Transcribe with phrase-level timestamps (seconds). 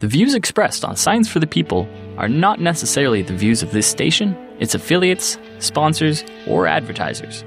[0.00, 1.86] The views expressed on Science for the People
[2.16, 7.44] are not necessarily the views of this station, its affiliates, sponsors, or advertisers.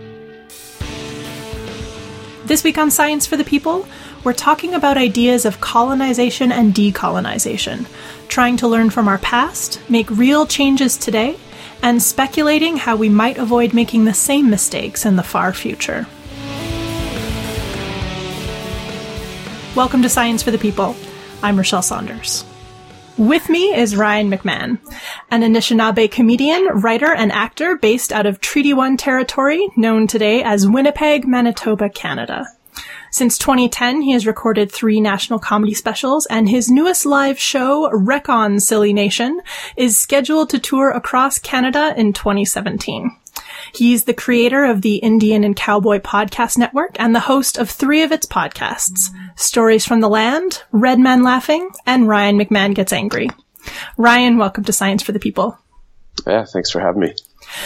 [2.45, 3.87] This week on Science for the People,
[4.23, 7.87] we're talking about ideas of colonization and decolonization,
[8.27, 11.35] trying to learn from our past, make real changes today,
[11.81, 16.05] and speculating how we might avoid making the same mistakes in the far future.
[19.75, 20.95] Welcome to Science for the People.
[21.43, 22.45] I'm Rachelle Saunders.
[23.17, 24.79] With me is Ryan McMahon,
[25.29, 30.65] an Anishinaabe comedian, writer, and actor based out of Treaty 1 territory, known today as
[30.65, 32.45] Winnipeg, Manitoba, Canada.
[33.11, 38.29] Since 2010, he has recorded three national comedy specials, and his newest live show, Wreck
[38.29, 39.41] On Silly Nation,
[39.75, 43.17] is scheduled to tour across Canada in 2017.
[43.75, 48.03] He's the creator of the Indian and Cowboy Podcast Network and the host of three
[48.03, 53.31] of its podcasts Stories from the Land, Red Man Laughing, and Ryan McMahon Gets Angry.
[53.97, 55.57] Ryan, welcome to Science for the People.
[56.27, 57.15] Yeah, thanks for having me.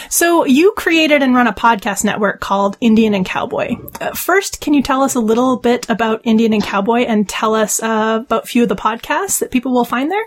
[0.09, 3.75] So, you created and run a podcast network called Indian and Cowboy.
[3.99, 7.53] Uh, first, can you tell us a little bit about Indian and Cowboy and tell
[7.53, 10.25] us uh, about a few of the podcasts that people will find there?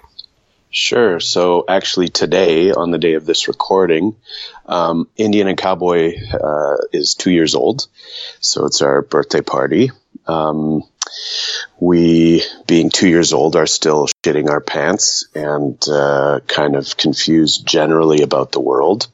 [0.70, 1.18] Sure.
[1.18, 4.14] So actually today, on the day of this recording,
[4.66, 7.88] um, Indian and Cowboy uh, is two years old.
[8.38, 9.90] So it's our birthday party.
[10.28, 10.84] Um,
[11.80, 17.66] we, being two years old, are still shitting our pants and uh, kind of confused
[17.66, 19.08] generally about the world.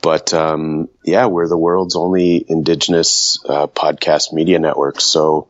[0.00, 5.00] But um, yeah, we're the world's only indigenous uh, podcast media network.
[5.00, 5.48] So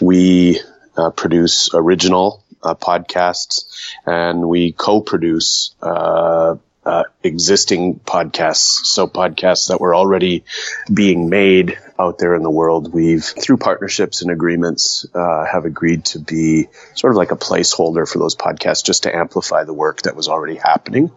[0.00, 0.60] we
[0.96, 8.86] uh, produce original uh, podcasts, and we co-produce uh, uh, existing podcasts.
[8.86, 10.44] So podcasts that were already
[10.92, 12.92] being made out there in the world.
[12.92, 18.08] We've, through partnerships and agreements, uh, have agreed to be sort of like a placeholder
[18.08, 21.10] for those podcasts just to amplify the work that was already happening.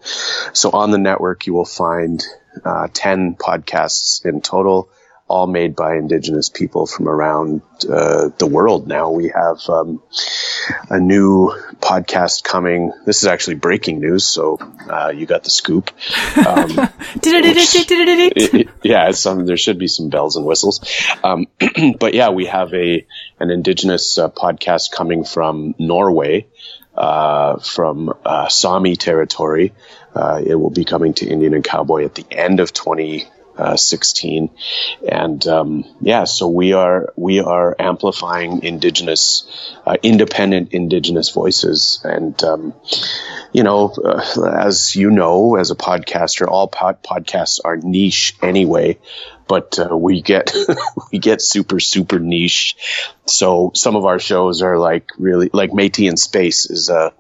[0.54, 2.24] So on the network, you will find
[2.66, 4.90] uh, 10 podcasts in total
[5.30, 9.12] all made by indigenous people from around uh, the world now.
[9.12, 10.02] We have um,
[10.90, 12.92] a new podcast coming.
[13.06, 14.58] This is actually breaking news, so
[14.90, 15.92] uh, you got the scoop.
[16.36, 16.70] Um,
[18.84, 20.82] yeah, some, there should be some bells and whistles.
[21.24, 21.46] Um,
[22.00, 23.06] but yeah, we have a
[23.40, 26.48] an indigenous uh, podcast coming from Norway.
[26.96, 29.72] Uh, from uh, Sami territory.
[30.14, 33.26] Uh, it will be coming to Indian and Cowboy at the end of 20,
[33.60, 34.50] uh, 16
[35.08, 42.42] and um, yeah so we are we are amplifying indigenous uh, independent indigenous voices and
[42.44, 42.74] um,
[43.52, 48.98] you know uh, as you know as a podcaster all pod- podcasts are niche anyway
[49.50, 50.56] but uh, we get
[51.12, 52.78] we get super super niche.
[53.26, 57.14] So some of our shows are like really like Métis in Space is a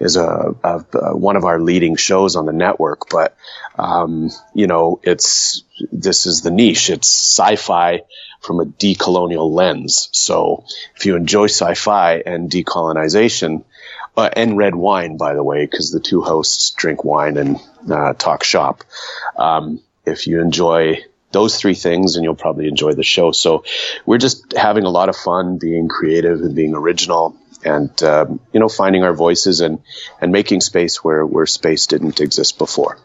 [0.00, 3.10] is a, a, a one of our leading shows on the network.
[3.10, 3.36] But
[3.76, 5.62] um, you know, it's
[5.92, 6.90] this is the niche.
[6.90, 8.02] It's sci-fi
[8.40, 10.08] from a decolonial lens.
[10.12, 10.64] So
[10.96, 13.64] if you enjoy sci-fi and decolonization.
[14.16, 17.56] Uh, and red wine, by the way, because the two hosts drink wine and
[17.90, 18.84] uh, talk shop.
[19.36, 21.02] Um, if you enjoy
[21.32, 23.32] those three things and you'll probably enjoy the show.
[23.32, 23.64] So
[24.06, 28.60] we're just having a lot of fun being creative and being original and, um, you
[28.60, 29.80] know, finding our voices and,
[30.20, 32.98] and making space where, where space didn't exist before.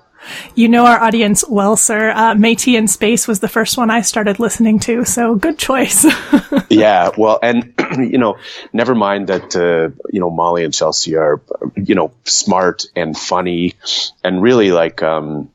[0.56, 2.12] You know our audience well, sir.
[2.12, 6.06] Uh, Métis in Space was the first one I started listening to, so good choice.
[6.69, 8.38] yeah, well, and you know,
[8.74, 11.41] never mind that uh, you know Molly and Chelsea are
[11.75, 13.75] you know smart and funny,
[14.24, 15.50] and really like um,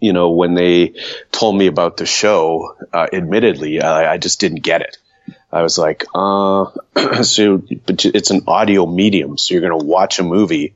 [0.00, 0.94] you know, when they
[1.32, 4.98] told me about the show, uh, admittedly, I, I, just didn't get it.
[5.50, 6.66] I was like, uh,
[7.22, 10.74] so but it's an audio medium, so you're going to watch a movie,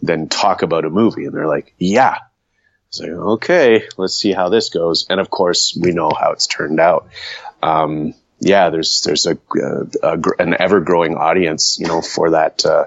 [0.00, 1.24] then talk about a movie.
[1.24, 2.18] And they're like, yeah.
[2.90, 5.06] I was like, okay, let's see how this goes.
[5.08, 7.08] And of course, we know how it's turned out.
[7.62, 12.66] Um, yeah, there's there's a, a, a an ever growing audience, you know, for that
[12.66, 12.86] uh,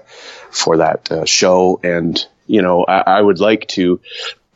[0.51, 4.01] for that uh, show, and you know, I, I would like to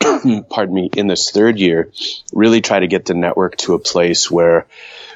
[0.50, 1.92] pardon me, in this third year,
[2.34, 4.66] really try to get the network to a place where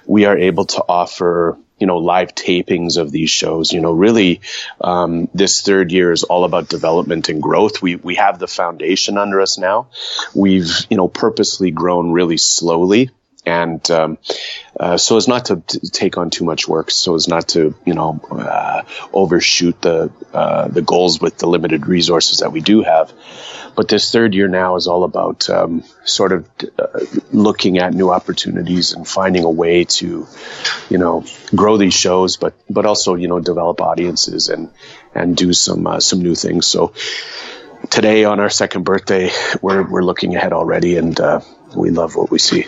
[0.07, 3.73] we are able to offer you know live tapings of these shows.
[3.73, 4.41] You know really
[4.81, 7.83] um, this third year is all about development and growth.
[7.83, 9.89] We we have the foundation under us now.
[10.33, 13.11] We've you know purposely grown really slowly
[13.45, 14.19] and um,
[14.79, 17.75] uh, so as not to, to, take on too much work, so as not to
[17.85, 22.83] you know uh, overshoot the uh, the goals with the limited resources that we do
[22.83, 23.13] have.
[23.75, 26.49] But this third year now is all about um, sort of
[26.79, 27.01] uh,
[27.33, 30.27] looking at new opportunities and finding a way to,
[30.91, 31.25] you know,
[31.55, 34.71] grow these shows, but but also you know develop audiences and
[35.15, 36.67] and do some uh, some new things.
[36.67, 36.93] So
[37.91, 39.31] today on our second birthday,
[39.61, 41.41] we're we're looking ahead already, and uh,
[41.75, 42.67] we love what we see.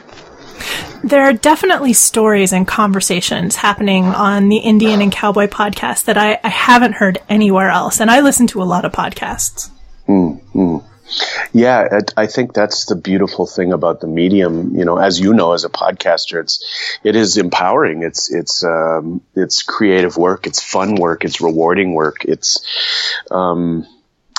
[1.03, 6.39] There are definitely stories and conversations happening on the Indian and Cowboy podcast that I,
[6.43, 9.71] I haven't heard anywhere else, and I listen to a lot of podcasts.
[10.09, 10.79] Mm-hmm.
[11.53, 14.75] Yeah, I think that's the beautiful thing about the medium.
[14.75, 18.03] You know, as you know, as a podcaster, it's it is empowering.
[18.03, 20.47] It's it's um, it's creative work.
[20.47, 21.25] It's fun work.
[21.25, 22.25] It's rewarding work.
[22.25, 22.65] It's
[23.31, 23.87] um,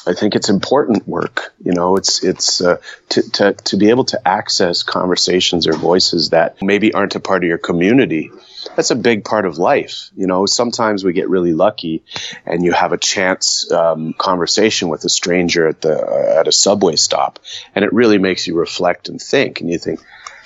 [0.07, 1.53] I think it's important work.
[1.63, 2.77] You know, it's it's uh,
[3.09, 7.43] to, to to be able to access conversations or voices that maybe aren't a part
[7.43, 8.31] of your community.
[8.75, 10.11] That's a big part of life.
[10.15, 12.03] You know, sometimes we get really lucky,
[12.45, 16.51] and you have a chance um, conversation with a stranger at the uh, at a
[16.51, 17.39] subway stop,
[17.73, 19.61] and it really makes you reflect and think.
[19.61, 20.01] And you think,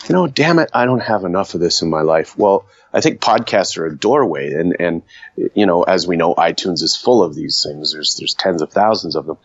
[0.07, 2.38] you know, damn it, I don't have enough of this in my life.
[2.38, 5.01] Well I think podcasts are a doorway, and and
[5.53, 7.94] you know, as we know, iTunes is full of these things.
[7.94, 9.38] There's there's tens of thousands of them,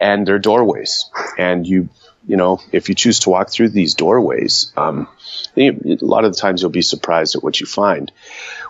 [0.00, 1.08] and they're doorways.
[1.38, 1.88] And you
[2.26, 5.08] you know, if you choose to walk through these doorways, um,
[5.56, 8.12] a lot of the times you'll be surprised at what you find.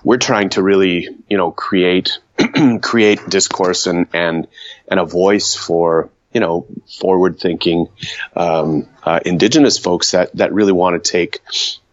[0.05, 2.19] We're trying to really, you know, create
[2.83, 4.47] create discourse and and
[4.89, 6.67] and a voice for you know
[7.01, 7.89] forward thinking
[8.37, 11.41] um, uh, indigenous folks that that really want to take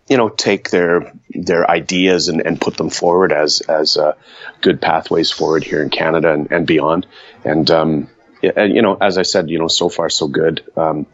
[0.07, 4.13] you know, take their their ideas and, and put them forward as as uh,
[4.62, 7.06] good pathways forward here in Canada and, and beyond.
[7.44, 8.09] And um,
[8.42, 10.63] and you know, as I said, you know, so far so good.
[10.75, 11.07] Um,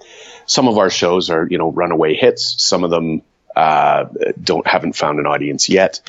[0.46, 2.56] some of our shows are you know runaway hits.
[2.58, 3.22] Some of them
[3.56, 4.06] uh,
[4.42, 6.02] don't haven't found an audience yet.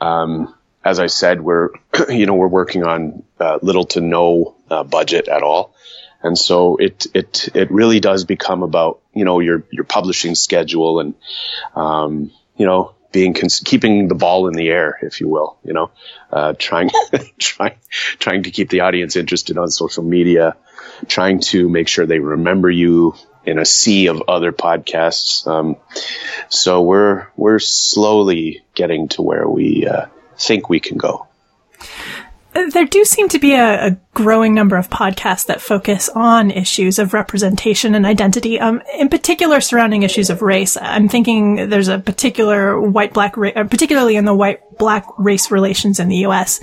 [0.00, 0.54] Um,
[0.84, 1.70] as I said, we're
[2.08, 5.74] you know we're working on uh, little to no uh, budget at all.
[6.22, 11.00] And so it, it, it really does become about, you know, your, your publishing schedule
[11.00, 11.14] and,
[11.74, 15.72] um, you know, being, cons- keeping the ball in the air, if you will, you
[15.72, 15.90] know,
[16.32, 16.90] uh, trying,
[17.38, 17.74] trying,
[18.18, 20.56] trying to keep the audience interested on social media,
[21.08, 23.14] trying to make sure they remember you
[23.44, 25.46] in a sea of other podcasts.
[25.46, 25.76] Um,
[26.48, 30.06] so we're, we're slowly getting to where we, uh,
[30.40, 31.26] think we can go.
[32.52, 36.98] There do seem to be a, a, growing number of podcasts that focus on issues
[36.98, 40.76] of representation and identity, um, in particular surrounding issues of race.
[40.80, 45.50] I'm thinking there's a particular white black, ra- uh, particularly in the white black race
[45.50, 46.60] relations in the U.S.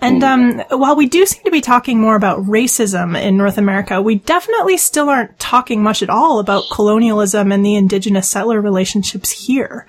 [0.00, 4.00] And um, while we do seem to be talking more about racism in North America,
[4.00, 9.30] we definitely still aren't talking much at all about colonialism and the indigenous settler relationships
[9.30, 9.86] here.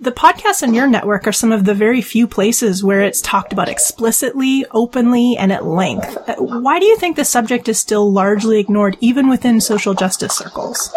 [0.00, 3.52] The podcasts on your network are some of the very few places where it's talked
[3.52, 6.16] about explicitly, openly, and at length.
[6.48, 10.90] Why do you think the subject is still largely ignored, even within social justice circles?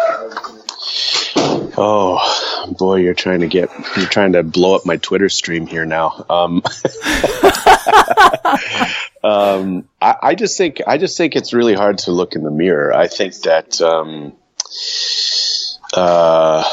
[1.76, 5.84] Oh boy, you're trying to get you're trying to blow up my Twitter stream here
[5.84, 6.24] now.
[6.30, 6.62] Um,
[9.22, 12.50] um, I, I, just think I just think it's really hard to look in the
[12.50, 12.94] mirror.
[12.94, 14.32] I think that um,
[15.92, 16.64] uh,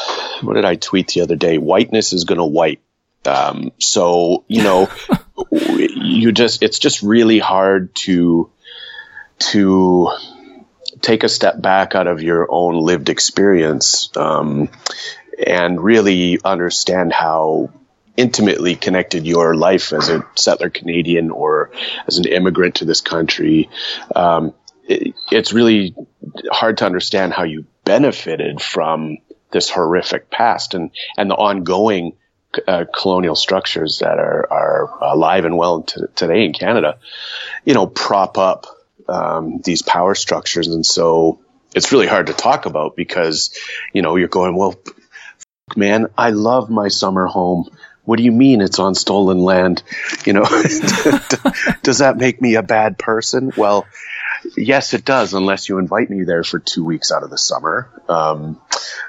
[0.42, 1.58] what did I tweet the other day?
[1.58, 2.82] Whiteness is going to white.
[3.26, 4.90] Um, so you know,
[5.52, 8.52] you just it's just really hard to
[9.40, 10.10] to
[11.02, 14.70] take a step back out of your own lived experience um,
[15.46, 17.72] and really understand how
[18.18, 21.72] intimately connected your life as a settler Canadian or
[22.06, 23.70] as an immigrant to this country.
[24.14, 24.54] Um,
[24.88, 25.96] it, it's really
[26.52, 29.20] hard to understand how you benefited from
[29.52, 32.18] this horrific past and, and the ongoing
[32.68, 36.98] uh, colonial structures that are, are alive and well t- today in Canada,
[37.64, 38.66] you know, prop up
[39.10, 40.68] um, these power structures.
[40.68, 41.40] And so
[41.76, 43.58] it's really hard to talk about because,
[43.94, 44.76] you know, you're going, well,
[45.76, 47.70] man, I love my summer home.
[48.06, 49.84] What do you mean it's on stolen land?
[50.26, 50.46] You know,
[51.84, 53.52] does that make me a bad person?
[53.56, 53.86] Well,
[54.58, 57.90] yes, it does, unless you invite me there for two weeks out of the summer.
[58.08, 58.60] Um,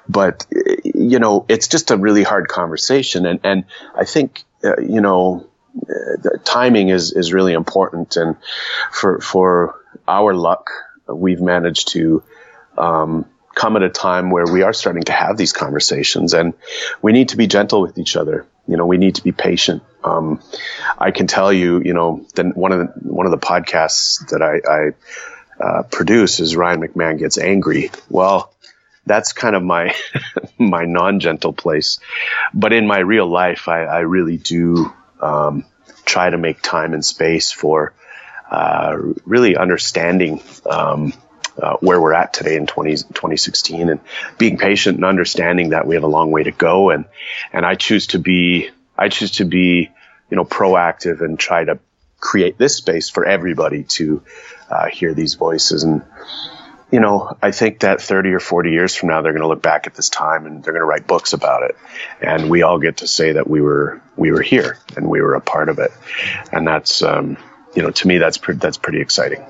[0.09, 0.47] but
[0.85, 3.65] you know, it's just a really hard conversation, and and
[3.95, 5.47] I think uh, you know,
[5.89, 8.37] uh, timing is is really important, and
[8.93, 9.80] for for
[10.11, 10.71] our luck,
[11.07, 12.23] we've managed to
[12.77, 16.55] um, come at a time where we are starting to have these conversations, and
[17.01, 18.47] we need to be gentle with each other.
[18.67, 19.83] You know, we need to be patient.
[20.05, 20.41] Um,
[20.99, 24.43] I can tell you, you know, then one of the one of the podcasts that
[24.43, 27.91] I, I uh, produce is Ryan McMahon gets angry.
[28.09, 28.53] Well,
[29.07, 29.95] that's kind of my
[30.59, 32.01] my non-gentle place.
[32.53, 35.67] But in my real life, I, I really do um,
[36.05, 37.95] try to make time and space for
[38.51, 41.13] uh, really understanding um,
[41.61, 44.01] uh, where we're at today in 20, 2016 and
[44.39, 46.91] being patient and understanding that we have a long way to go.
[46.91, 47.05] And,
[47.53, 49.91] and I choose to be, I choose to be,
[50.31, 51.79] you know, proactive and try to
[52.19, 54.23] create this space for everybody to
[54.71, 55.85] uh, hear these voices.
[55.85, 56.03] And,
[56.91, 59.63] you know, I think that 30 or 40 years from now, they're going to look
[59.63, 61.77] back at this time and they're going to write books about it.
[62.21, 65.35] And we all get to say that we were, we were here and we were
[65.35, 65.93] a part of it.
[66.53, 67.37] And that's, um,
[67.75, 69.45] you know, to me, that's, pre- that's pretty exciting.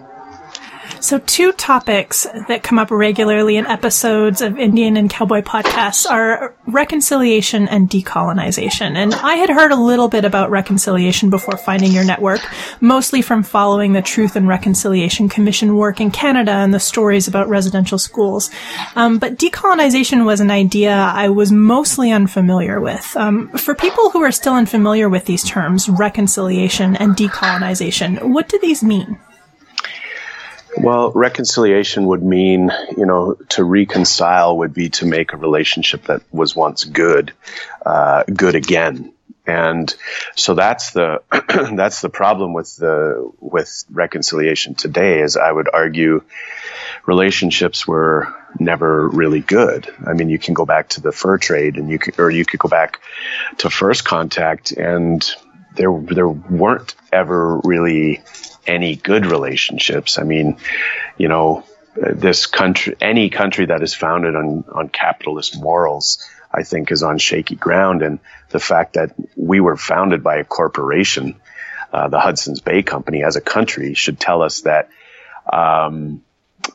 [1.01, 6.55] So, two topics that come up regularly in episodes of Indian and Cowboy podcasts are
[6.67, 8.97] reconciliation and decolonization.
[8.97, 12.41] And I had heard a little bit about reconciliation before finding your network,
[12.81, 17.49] mostly from following the Truth and Reconciliation Commission work in Canada and the stories about
[17.49, 18.51] residential schools.
[18.97, 23.17] Um, but decolonization was an idea I was mostly unfamiliar with.
[23.17, 28.59] Um, for people who are still unfamiliar with these terms, reconciliation and decolonization, what do
[28.59, 29.19] these mean?
[30.83, 36.23] Well, reconciliation would mean, you know, to reconcile would be to make a relationship that
[36.33, 37.33] was once good,
[37.85, 39.13] uh, good again.
[39.47, 39.95] And
[40.37, 41.23] so that's the,
[41.75, 46.23] that's the problem with the, with reconciliation today is I would argue
[47.05, 49.93] relationships were never really good.
[50.07, 52.47] I mean, you can go back to the fur trade and you could, or you
[52.47, 53.01] could go back
[53.59, 55.29] to first contact and
[55.75, 58.23] there, there weren't ever really
[58.67, 60.19] any good relationships.
[60.19, 60.59] I mean,
[61.17, 61.65] you know,
[61.95, 67.19] this country, any country that is founded on, on capitalist morals, I think is on
[67.19, 68.03] shaky ground.
[68.03, 71.41] And the fact that we were founded by a corporation,
[71.93, 74.89] uh, the Hudson's Bay Company as a country should tell us that,
[75.53, 76.23] um,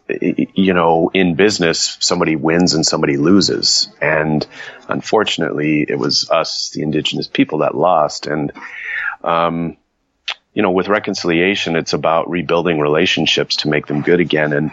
[0.10, 3.90] you know, in business, somebody wins and somebody loses.
[4.02, 4.46] And
[4.90, 8.28] unfortunately, it was us, the indigenous people that lost.
[8.28, 8.52] And,
[9.24, 9.78] um,
[10.56, 14.54] you know, with reconciliation, it's about rebuilding relationships to make them good again.
[14.54, 14.72] And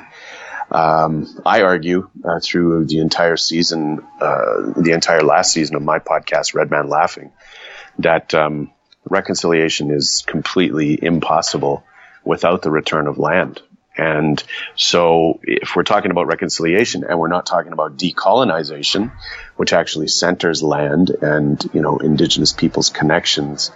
[0.71, 5.99] um, I argue uh, through the entire season, uh, the entire last season of my
[5.99, 7.33] podcast, Red Man Laughing,
[7.99, 8.71] that um,
[9.05, 11.85] reconciliation is completely impossible
[12.25, 13.61] without the return of land.
[13.97, 14.43] And
[14.75, 19.13] so if we're talking about reconciliation and we're not talking about decolonization,
[19.57, 23.71] which actually centers land and, you know, indigenous people's connections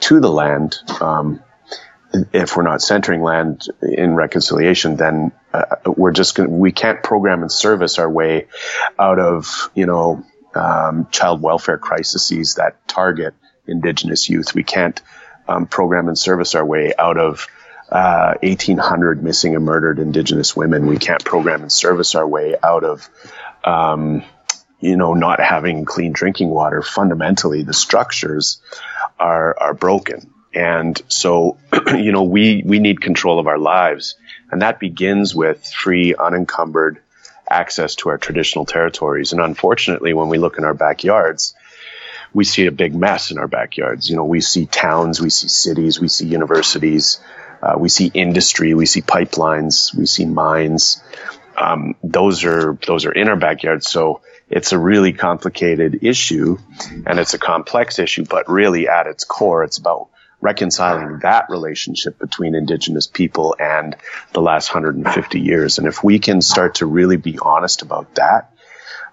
[0.00, 1.42] to the land, um,
[2.12, 7.42] if we're not centering land in reconciliation, then uh, we're just going we can't program
[7.42, 8.46] and service our way
[8.98, 13.34] out of, you know, um, child welfare crises that target
[13.66, 14.54] indigenous youth.
[14.54, 15.00] We can't
[15.48, 17.46] um, program and service our way out of
[17.90, 20.86] uh, 1,800 missing and murdered indigenous women.
[20.86, 23.08] We can't program and service our way out of,
[23.64, 24.24] um,
[24.80, 26.82] you know, not having clean drinking water.
[26.82, 28.60] Fundamentally, the structures
[29.18, 31.58] are are broken and so,
[31.88, 34.14] you know, we, we need control of our lives.
[34.50, 36.98] And that begins with free, unencumbered
[37.48, 39.32] access to our traditional territories.
[39.32, 41.54] And unfortunately, when we look in our backyards,
[42.32, 44.08] we see a big mess in our backyards.
[44.08, 47.20] You know, we see towns, we see cities, we see universities,
[47.60, 51.02] uh, we see industry, we see pipelines, we see mines.
[51.54, 53.88] Um, those are those are in our backyards.
[53.90, 56.58] So it's a really complicated issue,
[57.06, 58.24] and it's a complex issue.
[58.24, 60.08] But really, at its core, it's about
[60.40, 63.96] reconciling that relationship between indigenous people and
[64.32, 65.78] the last 150 years.
[65.78, 68.52] And if we can start to really be honest about that,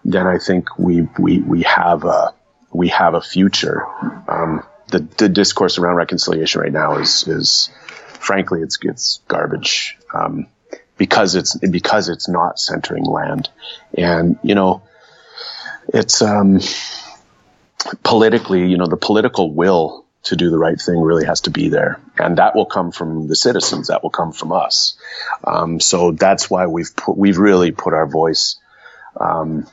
[0.03, 2.33] then I think we, we, we have a,
[2.71, 3.85] we have a future.
[4.27, 7.69] Um, the, the discourse around reconciliation right now is, is
[8.19, 9.97] frankly, it's, it's garbage.
[10.13, 10.47] Um,
[10.97, 13.49] because it's, because it's not centering land.
[13.97, 14.83] And, you know,
[15.87, 16.59] it's, um,
[18.03, 21.69] politically, you know, the political will to do the right thing really has to be
[21.69, 21.99] there.
[22.17, 23.87] And that will come from the citizens.
[23.87, 24.97] That will come from us.
[25.43, 28.57] Um, so that's why we've put, we've really put our voice,
[29.19, 29.67] um,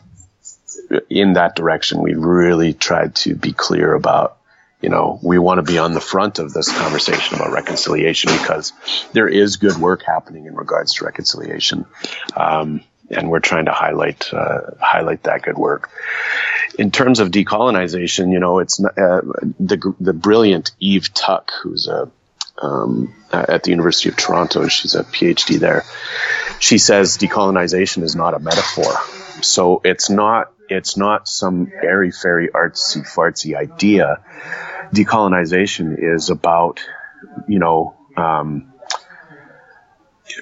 [1.08, 2.02] in that direction.
[2.02, 4.38] We've really tried to be clear about,
[4.80, 8.72] you know, we want to be on the front of this conversation about reconciliation because
[9.12, 11.86] there is good work happening in regards to reconciliation.
[12.36, 15.90] Um, and we're trying to highlight uh, highlight that good work.
[16.78, 19.20] In terms of decolonization, you know, it's uh,
[19.58, 22.10] the the brilliant Eve Tuck, who's a
[22.60, 24.62] um, at the University of Toronto.
[24.62, 25.84] and She's a PhD there.
[26.58, 28.94] She says decolonization is not a metaphor.
[29.42, 34.22] So it's not it's not some airy fairy artsy fartsy idea.
[34.94, 36.80] Decolonization is about
[37.48, 38.69] you know um,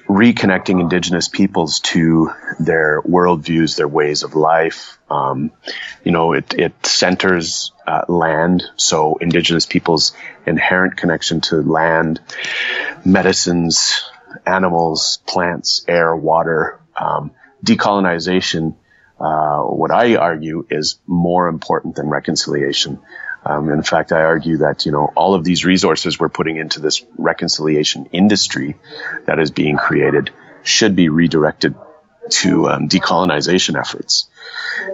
[0.06, 4.98] reconnecting indigenous peoples to their worldviews, their ways of life.
[5.10, 5.50] Um,
[6.04, 10.12] you know, it, it centers uh, land, so indigenous peoples'
[10.46, 12.20] inherent connection to land,
[13.04, 14.10] medicines,
[14.46, 17.32] animals, plants, air, water, um,
[17.64, 18.74] decolonization.
[19.18, 23.00] Uh, what I argue is more important than reconciliation.
[23.48, 26.80] Um, in fact, I argue that you know all of these resources we're putting into
[26.80, 28.76] this reconciliation industry
[29.24, 30.30] that is being created
[30.62, 31.74] should be redirected
[32.30, 34.28] to um, decolonization efforts.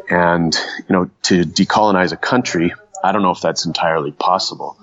[0.08, 0.54] And
[0.88, 4.78] you know, to decolonize a country, I don't know if that's entirely possible,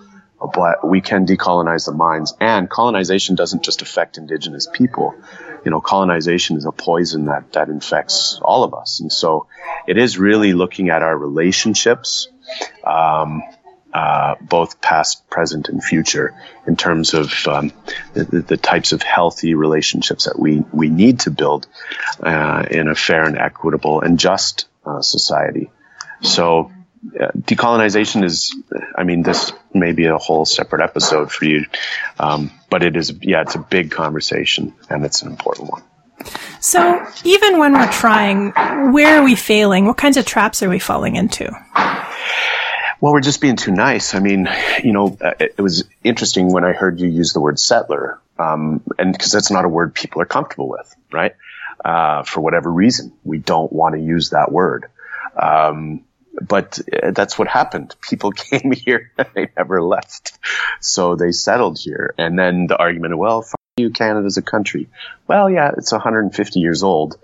[0.53, 2.33] but we can decolonize the minds.
[2.41, 5.15] And colonization doesn't just affect indigenous people.
[5.63, 8.99] You know, colonization is a poison that that infects all of us.
[8.99, 9.47] And so,
[9.87, 12.27] it is really looking at our relationships
[12.83, 13.43] um,
[13.93, 16.33] uh, both past, present, and future
[16.65, 17.71] in terms of um,
[18.13, 21.67] the, the, types of healthy relationships that we, we need to build
[22.21, 25.69] uh, in a fair and equitable and just uh, society.
[26.21, 26.71] So,
[27.19, 28.55] uh, decolonization is,
[28.95, 31.65] I mean, this may be a whole separate episode for you,
[32.19, 35.83] um, but it is, yeah, it's a big conversation and it's an important one.
[36.59, 38.51] So, even when we're trying,
[38.93, 39.85] where are we failing?
[39.85, 41.51] What kinds of traps are we falling into?
[43.01, 44.13] Well, we're just being too nice.
[44.13, 44.47] I mean,
[44.83, 48.83] you know, uh, it, was interesting when I heard you use the word settler, um,
[48.99, 51.35] and because that's not a word people are comfortable with, right?
[51.83, 54.85] Uh, for whatever reason, we don't want to use that word.
[55.35, 56.03] Um,
[56.39, 57.95] but uh, that's what happened.
[58.07, 60.37] People came here, they never left,
[60.79, 62.13] so they settled here.
[62.19, 63.47] And then the argument, well,
[63.77, 63.91] you,
[64.25, 64.89] as a country.
[65.27, 67.17] Well, yeah, it's 150 years old,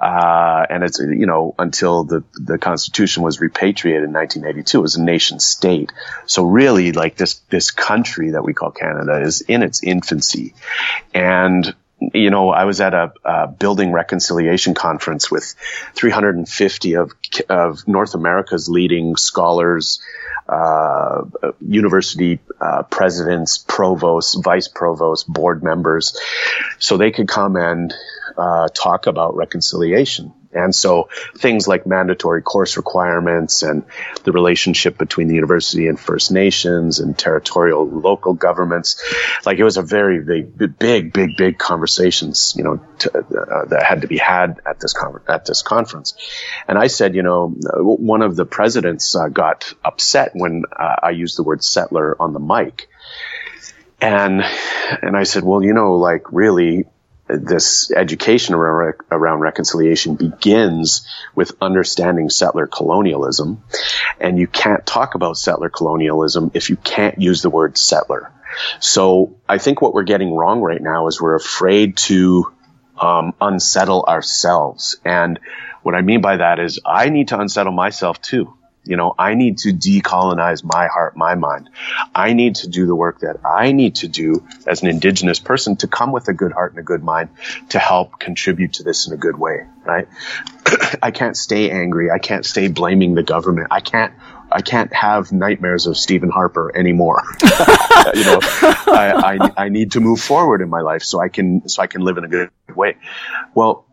[0.00, 4.96] uh, and it's you know until the the Constitution was repatriated in 1982, it was
[4.96, 5.92] a nation state.
[6.26, 10.54] So really, like this this country that we call Canada is in its infancy,
[11.14, 11.72] and
[12.14, 15.54] you know, I was at a, a, building reconciliation conference with
[15.94, 17.12] 350 of,
[17.48, 20.00] of North America's leading scholars,
[20.48, 21.22] uh,
[21.60, 26.18] university uh, presidents, provosts, vice provosts, board members,
[26.78, 27.94] so they could come and
[28.36, 30.32] uh, talk about reconciliation.
[30.52, 33.84] And so things like mandatory course requirements and
[34.24, 39.02] the relationship between the university and First Nations and territorial local governments,
[39.46, 43.82] like it was a very big, big, big, big conversations, you know, to, uh, that
[43.82, 46.14] had to be had at this con- at this conference.
[46.68, 51.10] And I said, you know, one of the presidents uh, got upset when uh, I
[51.10, 52.88] used the word settler on the mic.
[54.00, 54.42] And,
[55.00, 56.86] and I said, well, you know, like really,
[57.40, 63.62] this education around, around reconciliation begins with understanding settler colonialism.
[64.20, 68.32] And you can't talk about settler colonialism if you can't use the word settler.
[68.80, 72.52] So I think what we're getting wrong right now is we're afraid to
[73.00, 74.96] um, unsettle ourselves.
[75.04, 75.38] And
[75.82, 78.54] what I mean by that is I need to unsettle myself too.
[78.84, 81.70] You know, I need to decolonize my heart, my mind.
[82.14, 85.76] I need to do the work that I need to do as an indigenous person
[85.76, 87.30] to come with a good heart and a good mind
[87.70, 90.08] to help contribute to this in a good way, right?
[91.02, 92.10] I can't stay angry.
[92.10, 93.68] I can't stay blaming the government.
[93.70, 94.14] I can't
[94.52, 97.22] I can't have nightmares of Stephen Harper anymore.
[97.42, 101.68] you know, I, I, I, need to move forward in my life so I can,
[101.68, 102.98] so I can live in a good way.
[103.54, 103.86] Well,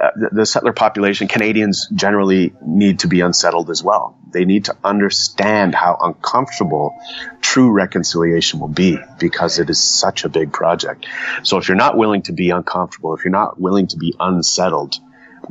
[0.00, 4.18] uh, the, the settler population, Canadians generally need to be unsettled as well.
[4.30, 6.94] They need to understand how uncomfortable
[7.40, 11.06] true reconciliation will be because it is such a big project.
[11.42, 14.96] So if you're not willing to be uncomfortable, if you're not willing to be unsettled,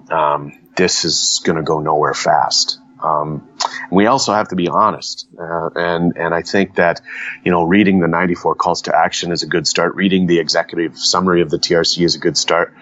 [0.10, 2.80] um, this is going to go nowhere fast.
[3.04, 3.50] Um,
[3.92, 7.02] we also have to be honest, uh, and and I think that
[7.44, 9.96] you know reading the 94 calls to action is a good start.
[9.96, 12.76] Reading the executive summary of the TRC is a good start.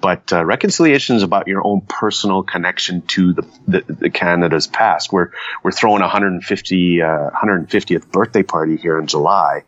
[0.00, 5.12] But uh, reconciliation is about your own personal connection to the, the, the Canada's past.
[5.12, 5.32] We're
[5.62, 9.64] we're throwing a 150 uh, 150th birthday party here in July,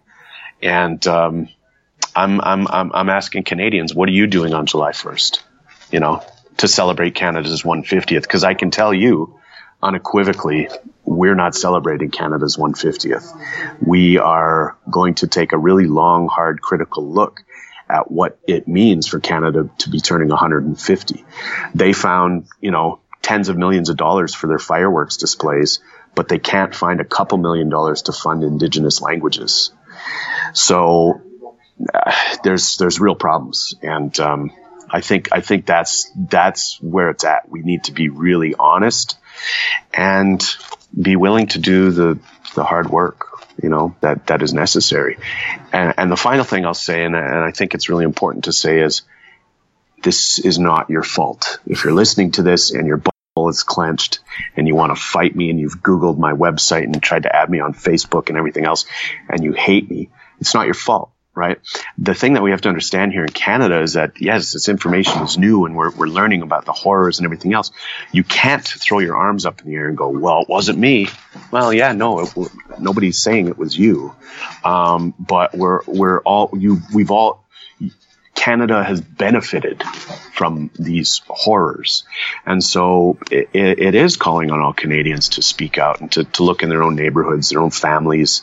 [0.63, 1.49] and um,
[2.15, 5.41] I'm, I'm I'm I'm asking Canadians, what are you doing on July 1st?
[5.91, 6.23] You know,
[6.59, 9.41] to celebrate Canada's 150th, because I can tell you
[9.83, 10.69] unequivocally,
[11.05, 13.81] we're not celebrating Canada's 150th.
[13.81, 17.43] We are going to take a really long, hard, critical look
[17.91, 21.25] at what it means for Canada to be turning 150.
[21.75, 25.81] They found, you know, tens of millions of dollars for their fireworks displays,
[26.15, 29.73] but they can't find a couple million dollars to fund indigenous languages.
[30.53, 31.21] So
[31.93, 32.13] uh,
[32.45, 34.53] there's there's real problems, and um,
[34.89, 37.49] I think I think that's that's where it's at.
[37.49, 39.19] We need to be really honest
[39.93, 40.43] and
[40.99, 42.19] be willing to do the
[42.55, 43.30] the hard work
[43.63, 45.19] you know that that is necessary
[45.73, 48.53] and, and the final thing i'll say and, and i think it's really important to
[48.53, 49.03] say is
[50.03, 51.59] this is not your fault.
[51.67, 53.03] If you're listening to this and your
[53.35, 54.21] ball is clenched
[54.57, 57.51] and you want to fight me and you've Googled my website and tried to add
[57.51, 58.87] me on Facebook and everything else
[59.29, 60.11] and you hate me,
[60.41, 61.59] it's not your fault right?
[61.99, 65.23] The thing that we have to understand here in Canada is that yes, this information
[65.23, 67.71] is new and we're, we're learning about the horrors and everything else.
[68.13, 71.09] You can't throw your arms up in the air and go, well, it wasn't me.
[71.51, 72.35] Well, yeah, no, it,
[72.79, 74.15] nobody's saying it was you.
[74.65, 77.45] Um, but we're, we're all, you, we've all,
[78.41, 79.83] Canada has benefited
[80.33, 82.05] from these horrors.
[82.47, 86.43] And so it, it is calling on all Canadians to speak out and to, to
[86.43, 88.41] look in their own neighborhoods, their own families,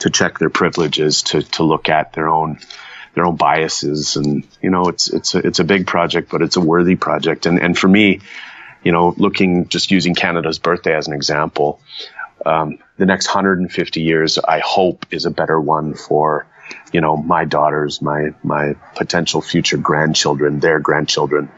[0.00, 2.58] to check their privileges, to, to look at their own
[3.14, 4.16] their own biases.
[4.16, 7.46] And, you know, it's, it's a, it's a big project, but it's a worthy project.
[7.46, 8.20] And, and for me,
[8.84, 11.80] you know, looking, just using Canada's birthday as an example,
[12.44, 16.46] um, the next 150 years, I hope is a better one for
[16.92, 21.50] you know, my daughters, my, my potential future grandchildren, their grandchildren.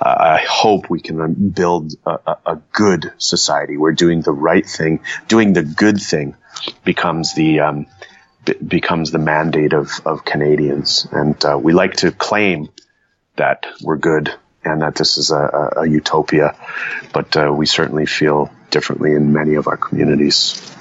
[0.00, 5.00] Uh, I hope we can build a, a, good society where doing the right thing,
[5.28, 6.36] doing the good thing
[6.84, 7.86] becomes the, um,
[8.44, 11.06] b- becomes the mandate of, of Canadians.
[11.10, 12.68] And, uh, we like to claim
[13.36, 14.32] that we're good
[14.64, 16.56] and that this is a, a utopia,
[17.12, 20.75] but, uh, we certainly feel differently in many of our communities.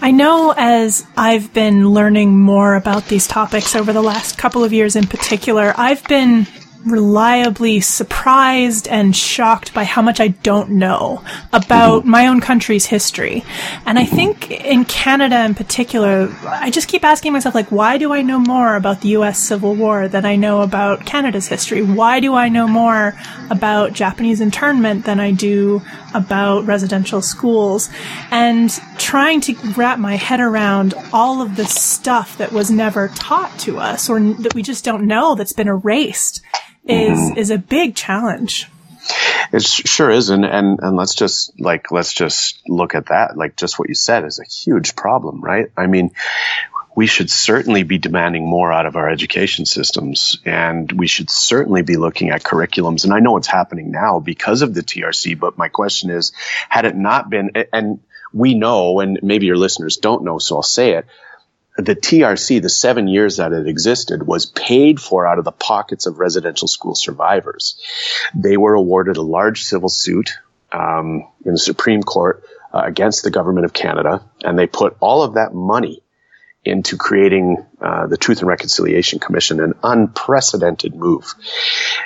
[0.00, 4.72] I know as I've been learning more about these topics over the last couple of
[4.72, 6.46] years in particular, I've been
[6.86, 13.44] reliably surprised and shocked by how much I don't know about my own country's history.
[13.84, 18.12] And I think in Canada in particular, I just keep asking myself, like, why do
[18.12, 21.82] I know more about the US Civil War than I know about Canada's history?
[21.82, 23.14] Why do I know more
[23.50, 25.82] about Japanese internment than I do
[26.14, 27.90] about residential schools?
[28.30, 33.58] And trying to wrap my head around all of the stuff that was never taught
[33.60, 36.42] to us or that we just don't know that's been erased
[36.84, 37.38] is mm-hmm.
[37.38, 38.68] is a big challenge.
[39.52, 43.36] It sure is, and, and and let's just like let's just look at that.
[43.36, 45.70] Like just what you said is a huge problem, right?
[45.76, 46.12] I mean,
[46.94, 51.82] we should certainly be demanding more out of our education systems, and we should certainly
[51.82, 53.04] be looking at curriculums.
[53.04, 56.32] And I know it's happening now because of the TRC, but my question is,
[56.68, 58.00] had it not been, and
[58.32, 61.06] we know, and maybe your listeners don't know, so I'll say it
[61.80, 66.06] the TRC, the seven years that it existed, was paid for out of the pockets
[66.06, 67.80] of residential school survivors.
[68.34, 70.38] They were awarded a large civil suit
[70.72, 75.22] um, in the Supreme Court uh, against the government of Canada, and they put all
[75.22, 76.02] of that money
[76.64, 81.34] into creating uh, the Truth and Reconciliation Commission, an unprecedented move.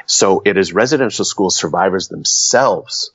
[0.07, 3.11] So it is residential school survivors themselves,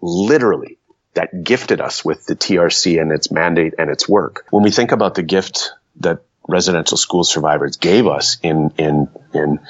[0.00, 0.78] literally,
[1.14, 4.46] that gifted us with the TRC and its mandate and its work.
[4.50, 9.60] When we think about the gift that residential school survivors gave us in in in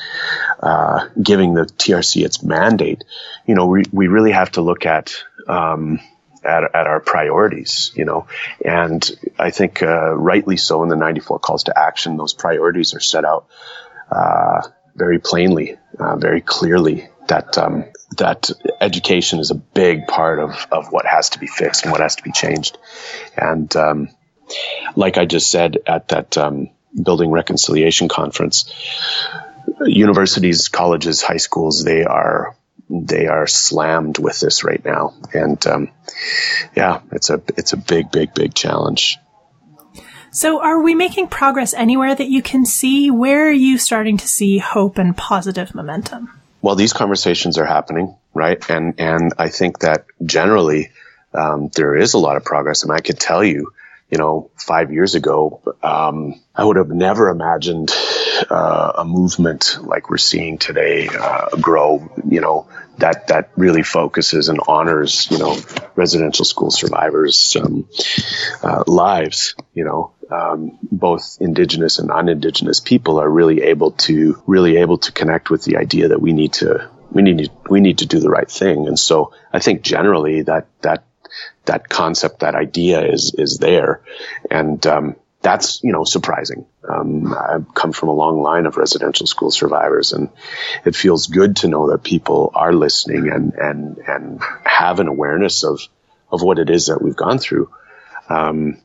[0.61, 3.05] uh, giving the TRC its mandate,
[3.47, 5.15] you know, we we really have to look at.
[5.47, 6.01] Um,
[6.45, 8.29] at, at our priorities, you know,
[8.65, 9.11] and
[9.41, 13.25] I think uh, rightly so in the 94 calls to action, those priorities are set
[13.25, 13.49] out
[14.11, 14.63] uh,
[14.95, 17.87] very plainly, uh, very clearly that um,
[18.17, 22.01] that education is a big part of, of what has to be fixed and what
[22.01, 22.79] has to be changed.
[23.37, 24.09] And um,
[24.97, 28.73] like I just said at that um, building reconciliation conference,
[29.85, 32.57] universities, colleges, high schools, they are
[32.91, 35.91] they are slammed with this right now, and um,
[36.75, 39.19] yeah, it's a it's a big, big, big challenge.
[40.31, 43.11] So, are we making progress anywhere that you can see?
[43.11, 46.31] Where are you starting to see hope and positive momentum?
[46.61, 48.59] Well, these conversations are happening, right?
[48.71, 50.91] And and I think that generally
[51.35, 53.73] um, there is a lot of progress, and I could tell you
[54.11, 57.91] you know, five years ago, um, I would have never imagined
[58.49, 62.11] uh, a movement like we're seeing today uh, grow.
[62.27, 62.69] You know,
[62.99, 65.57] that that really focuses and honors you know
[65.95, 67.87] residential school survivors' um,
[68.63, 69.55] uh, lives.
[69.75, 75.13] You know, um, both indigenous and non-indigenous people are really able to really able to
[75.13, 78.21] connect with the idea that we need to we need to, we need to do
[78.21, 78.87] the right thing.
[78.87, 81.05] And so I think generally that that
[81.69, 84.03] that concept, that idea is is there,
[84.51, 86.67] and um, that's you know surprising.
[86.89, 90.31] Um, I've come from a long line of residential school survivors, and
[90.85, 95.65] it feels good to know that people are listening and and and have an awareness
[95.65, 95.81] of
[96.31, 97.71] of what it is that we've gone through.
[98.29, 98.83] Um,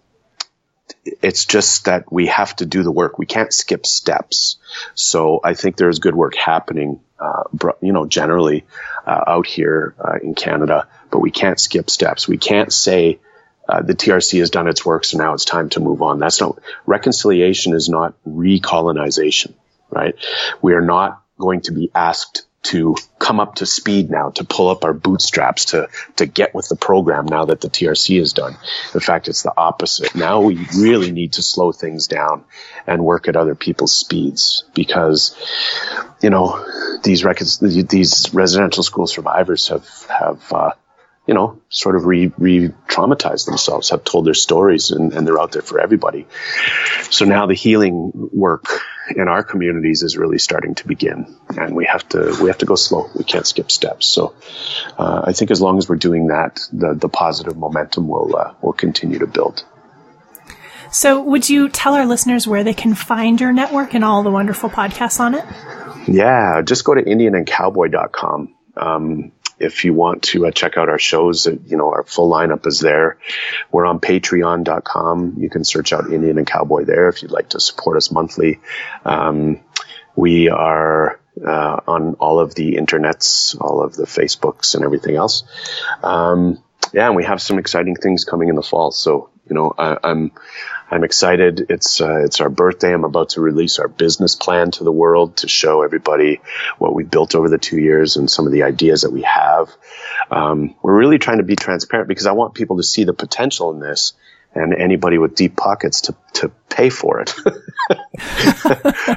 [1.05, 3.17] it's just that we have to do the work.
[3.17, 4.57] We can't skip steps.
[4.93, 7.43] So I think there's good work happening, uh,
[7.81, 8.65] you know, generally
[9.05, 12.27] uh, out here uh, in Canada but we can't skip steps.
[12.27, 13.19] We can't say
[13.69, 16.17] uh, the TRC has done its work, so now it's time to move on.
[16.17, 19.53] That's not reconciliation is not recolonization,
[19.91, 20.15] right?
[20.63, 24.69] We are not going to be asked to come up to speed now, to pull
[24.69, 28.55] up our bootstraps, to, to get with the program now that the TRC is done.
[28.93, 30.15] In fact, it's the opposite.
[30.15, 32.45] Now we really need to slow things down
[32.87, 35.35] and work at other people's speeds because,
[36.21, 36.65] you know,
[37.03, 40.71] these records, these residential school survivors have, have, uh,
[41.27, 45.39] you know, sort of re, re traumatized themselves, have told their stories and, and they're
[45.39, 46.27] out there for everybody.
[47.09, 48.81] So now the healing work
[49.15, 52.65] in our communities is really starting to begin and we have to, we have to
[52.65, 53.09] go slow.
[53.15, 54.05] We can't skip steps.
[54.07, 54.35] So,
[54.97, 58.53] uh, I think as long as we're doing that, the, the positive momentum will, uh,
[58.61, 59.65] will continue to build.
[60.91, 64.29] So, would you tell our listeners where they can find your network and all the
[64.29, 65.43] wonderful podcasts on it?
[66.07, 68.55] Yeah, just go to indianandcowboy.com.
[68.77, 69.31] Um,
[69.63, 72.67] if you want to uh, check out our shows, uh, you know, our full lineup
[72.67, 73.17] is there.
[73.71, 75.35] We're on patreon.com.
[75.37, 78.59] You can search out Indian and Cowboy there if you'd like to support us monthly.
[79.05, 79.61] Um,
[80.15, 85.43] we are uh, on all of the internets, all of the Facebooks and everything else.
[86.03, 88.91] Um, yeah, and we have some exciting things coming in the fall.
[88.91, 90.31] So, you know, I, I'm,
[90.89, 91.67] I'm excited.
[91.69, 92.93] It's uh, it's our birthday.
[92.93, 96.39] I'm about to release our business plan to the world to show everybody
[96.77, 99.69] what we built over the two years and some of the ideas that we have.
[100.29, 103.71] Um, we're really trying to be transparent because I want people to see the potential
[103.71, 104.13] in this
[104.55, 107.33] and anybody with deep pockets to, to pay for it.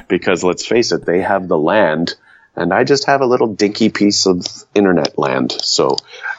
[0.07, 2.15] because let's face it, they have the land
[2.57, 5.51] and I just have a little dinky piece of internet land.
[5.61, 5.95] So,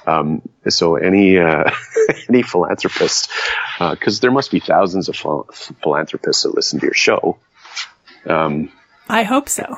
[0.09, 1.71] um, so any uh,
[2.29, 3.31] any philanthropist,
[3.79, 5.49] because uh, there must be thousands of phil-
[5.83, 7.39] philanthropists that listen to your show.
[8.27, 8.73] Um,
[9.09, 9.77] I hope so.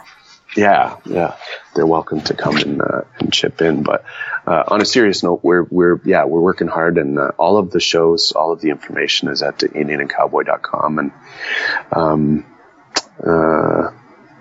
[0.56, 1.36] Yeah, yeah,
[1.74, 3.84] they're welcome to come and, uh, and chip in.
[3.84, 4.04] But
[4.46, 7.70] uh, on a serious note, we're we're yeah we're working hard, and uh, all of
[7.70, 11.12] the shows, all of the information is at IndianandCowboy.com, and
[11.92, 12.46] um,
[13.24, 13.90] uh,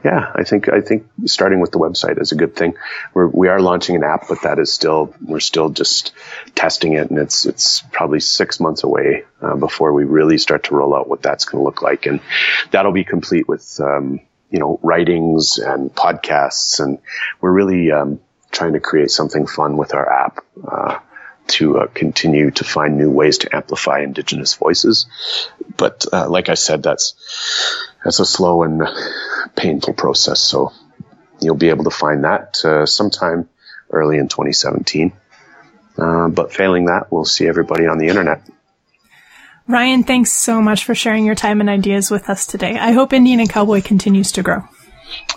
[0.03, 2.75] yeah, I think I think starting with the website is a good thing.
[3.13, 6.13] We're we are launching an app, but that is still we're still just
[6.55, 10.75] testing it, and it's it's probably six months away uh, before we really start to
[10.75, 12.21] roll out what that's going to look like, and
[12.71, 16.99] that'll be complete with um, you know writings and podcasts, and
[17.41, 18.19] we're really um,
[18.51, 20.45] trying to create something fun with our app.
[20.65, 20.99] Uh,
[21.49, 25.07] to uh, continue to find new ways to amplify indigenous voices.
[25.77, 27.13] But uh, like I said, that's
[28.03, 28.83] that's a slow and
[29.55, 30.39] painful process.
[30.39, 30.71] So
[31.41, 33.49] you'll be able to find that uh, sometime
[33.89, 35.13] early in 2017.
[35.97, 38.41] Uh, but failing that, we'll see everybody on the internet.
[39.67, 42.77] Ryan, thanks so much for sharing your time and ideas with us today.
[42.77, 44.63] I hope Indian and Cowboy continues to grow.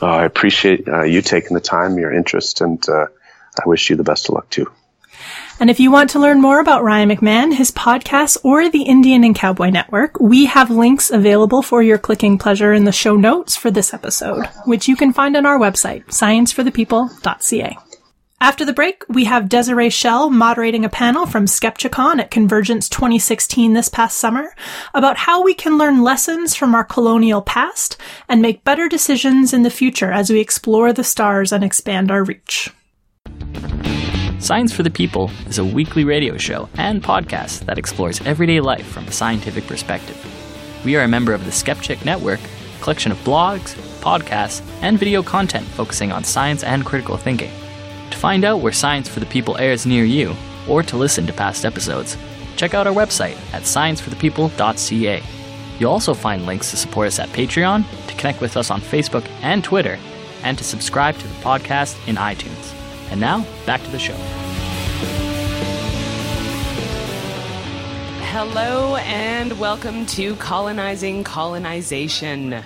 [0.01, 3.07] Uh, I appreciate uh, you taking the time, your interest, and uh,
[3.59, 4.71] I wish you the best of luck too.
[5.63, 9.23] And if you want to learn more about Ryan McMahon, his podcast, or the Indian
[9.23, 13.55] and Cowboy Network, we have links available for your clicking pleasure in the show notes
[13.55, 17.79] for this episode, which you can find on our website, scienceforthepeople.ca.
[18.41, 23.73] After the break, we have Desiree Schell moderating a panel from SkepTrack at Convergence 2016
[23.73, 24.53] this past summer
[24.95, 27.97] about how we can learn lessons from our colonial past
[28.29, 32.25] and make better decisions in the future as we explore the stars and expand our
[32.25, 32.73] reach.
[34.43, 38.85] Science for the People is a weekly radio show and podcast that explores everyday life
[38.85, 40.19] from a scientific perspective.
[40.85, 45.23] We are a member of the Skeptic Network, a collection of blogs, podcasts, and video
[45.23, 47.53] content focusing on science and critical thinking.
[48.11, 50.35] To find out where Science for the People airs near you,
[50.69, 52.17] or to listen to past episodes,
[52.57, 55.23] check out our website at scienceforthepeople.ca.
[55.79, 59.25] You'll also find links to support us at Patreon, to connect with us on Facebook
[59.41, 60.01] and Twitter,
[60.43, 62.82] and to subscribe to the podcast in iTunes.
[63.13, 64.17] And now, back to the show.
[68.31, 72.63] Hello, and welcome to Colonizing Colonization.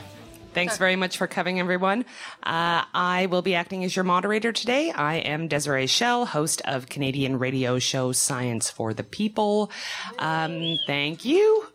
[0.55, 2.05] Thanks very much for coming, everyone.
[2.45, 4.93] Uh, I will be acting as your moderator today.
[4.93, 9.73] I am Desiree Schell, host of Canadian radio show Science for the People.
[10.21, 11.67] Um, thank you.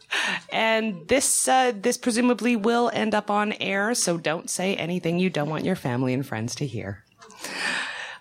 [0.49, 5.29] And this uh, this presumably will end up on air, so don't say anything you
[5.29, 7.03] don't want your family and friends to hear.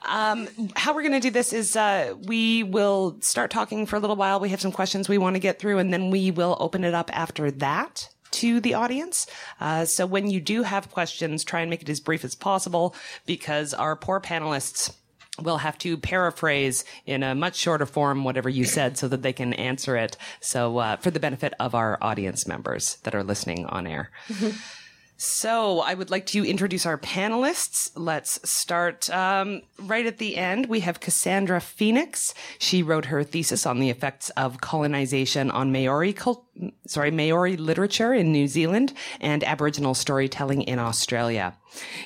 [0.08, 4.00] Um, how we're going to do this is uh, we will start talking for a
[4.00, 4.40] little while.
[4.40, 6.94] We have some questions we want to get through, and then we will open it
[6.94, 9.26] up after that to the audience.
[9.60, 12.94] Uh, so when you do have questions, try and make it as brief as possible
[13.26, 14.94] because our poor panelists
[15.42, 19.32] will have to paraphrase in a much shorter form whatever you said so that they
[19.32, 20.16] can answer it.
[20.40, 24.10] So uh, for the benefit of our audience members that are listening on air.
[25.22, 27.90] So I would like to introduce our panelists.
[27.94, 30.64] Let's start um, right at the end.
[30.64, 32.32] We have Cassandra Phoenix.
[32.58, 36.46] She wrote her thesis on the effects of colonization on Maori cult-
[36.86, 41.54] sorry Maori literature in New Zealand and Aboriginal storytelling in Australia.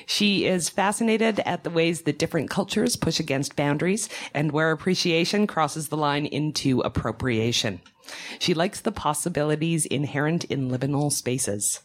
[0.05, 5.47] She is fascinated at the ways that different cultures push against boundaries and where appreciation
[5.47, 7.79] crosses the line into appropriation.
[8.39, 11.79] She likes the possibilities inherent in liminal spaces.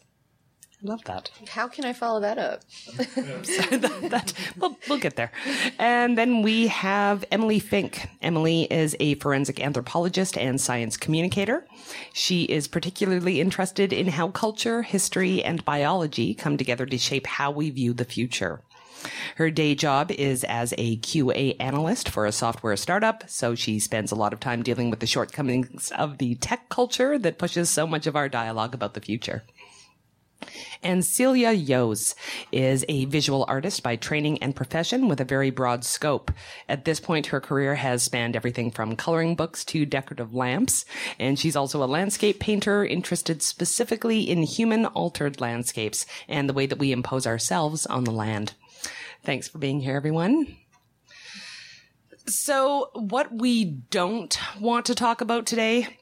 [0.83, 1.29] Love that.
[1.47, 2.61] How can I follow that up?
[2.95, 5.31] that, that, we'll, we'll get there.
[5.77, 8.07] And then we have Emily Finke.
[8.21, 11.65] Emily is a forensic anthropologist and science communicator.
[12.13, 17.51] She is particularly interested in how culture, history, and biology come together to shape how
[17.51, 18.61] we view the future.
[19.35, 24.11] Her day job is as a QA analyst for a software startup, so she spends
[24.11, 27.87] a lot of time dealing with the shortcomings of the tech culture that pushes so
[27.87, 29.43] much of our dialogue about the future.
[30.83, 32.15] And Celia Yos
[32.51, 36.31] is a visual artist by training and profession with a very broad scope.
[36.67, 40.85] At this point, her career has spanned everything from coloring books to decorative lamps.
[41.19, 46.65] And she's also a landscape painter interested specifically in human altered landscapes and the way
[46.65, 48.53] that we impose ourselves on the land.
[49.23, 50.57] Thanks for being here, everyone.
[52.27, 55.99] So what we don't want to talk about today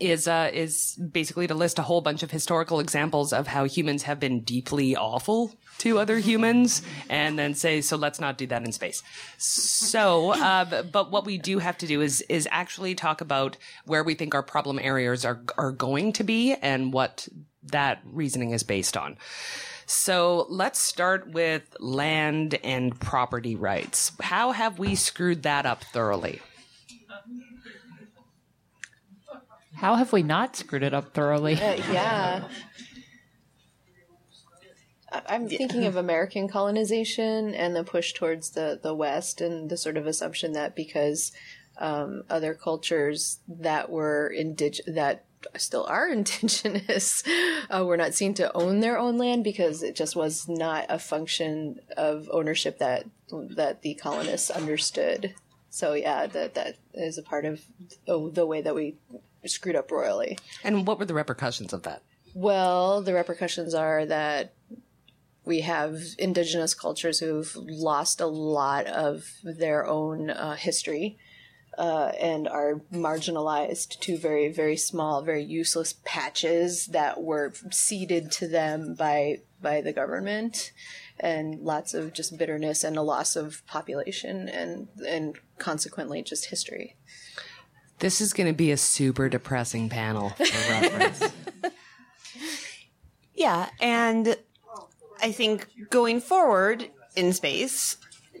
[0.00, 4.02] is uh, is basically to list a whole bunch of historical examples of how humans
[4.02, 8.64] have been deeply awful to other humans, and then say, so let's not do that
[8.64, 9.02] in space.
[9.38, 14.04] So, uh, but what we do have to do is is actually talk about where
[14.04, 17.28] we think our problem areas are are going to be and what
[17.62, 19.16] that reasoning is based on.
[19.86, 24.12] So let's start with land and property rights.
[24.20, 26.42] How have we screwed that up thoroughly?
[29.78, 31.54] How have we not screwed it up thoroughly?
[31.54, 32.48] Uh, yeah.
[35.10, 39.96] I'm thinking of American colonization and the push towards the, the West and the sort
[39.96, 41.30] of assumption that because
[41.78, 45.24] um, other cultures that were indig- that
[45.56, 47.22] still are indigenous
[47.70, 50.98] uh, were not seen to own their own land because it just was not a
[50.98, 55.34] function of ownership that that the colonists understood.
[55.70, 57.62] So yeah, that that is a part of
[58.06, 58.96] the, the way that we
[59.46, 60.38] screwed up royally.
[60.64, 62.02] And what were the repercussions of that?
[62.34, 64.54] Well, the repercussions are that
[65.44, 71.18] we have indigenous cultures who've lost a lot of their own uh, history
[71.78, 78.48] uh, and are marginalized to very, very small, very useless patches that were ceded to
[78.48, 80.72] them by by the government,
[81.18, 86.96] and lots of just bitterness and a loss of population and and consequently just history.
[87.98, 91.32] This is going to be a super depressing panel for reference.
[93.34, 94.36] yeah, and
[95.20, 97.96] I think going forward in space,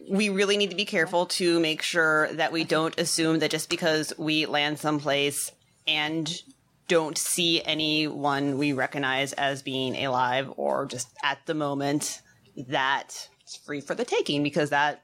[0.08, 3.68] we really need to be careful to make sure that we don't assume that just
[3.68, 5.50] because we land someplace
[5.86, 6.42] and
[6.86, 12.22] don't see anyone we recognize as being alive or just at the moment
[12.56, 15.02] that it's free for the taking because that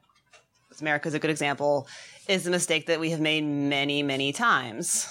[0.80, 1.88] America is a good example
[2.28, 5.06] is a mistake that we have made many, many times.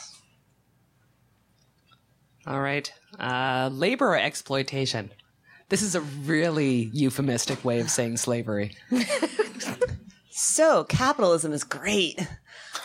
[2.46, 2.92] All right.
[3.20, 5.12] Uh, labor exploitation.
[5.70, 8.76] This is a really euphemistic way of saying slavery.
[10.30, 12.20] so, capitalism is great.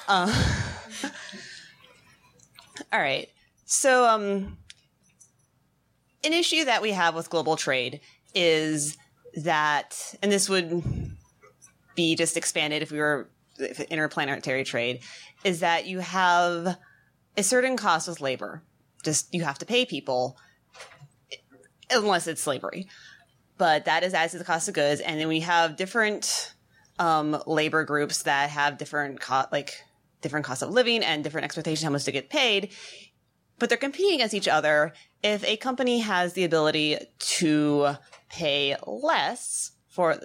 [0.07, 0.33] Uh,
[2.93, 3.29] all right.
[3.67, 4.59] So, um,
[6.25, 8.01] an issue that we have with global trade
[8.35, 8.97] is
[9.35, 10.83] that, and this would
[11.99, 13.29] be just expanded if we were
[13.91, 15.01] interplanetary trade
[15.43, 16.79] is that you have
[17.37, 18.63] a certain cost with labor.
[19.03, 20.39] Just you have to pay people
[21.91, 22.87] unless it's slavery.
[23.57, 25.01] But that is as to the cost of goods.
[25.01, 26.55] And then we have different
[27.01, 29.83] um, labor groups that have different co- like
[30.21, 32.71] different costs of living and different expectations how much to get paid.
[33.59, 34.93] But they're competing against each other.
[35.25, 37.97] If a company has the ability to
[38.31, 40.21] pay less for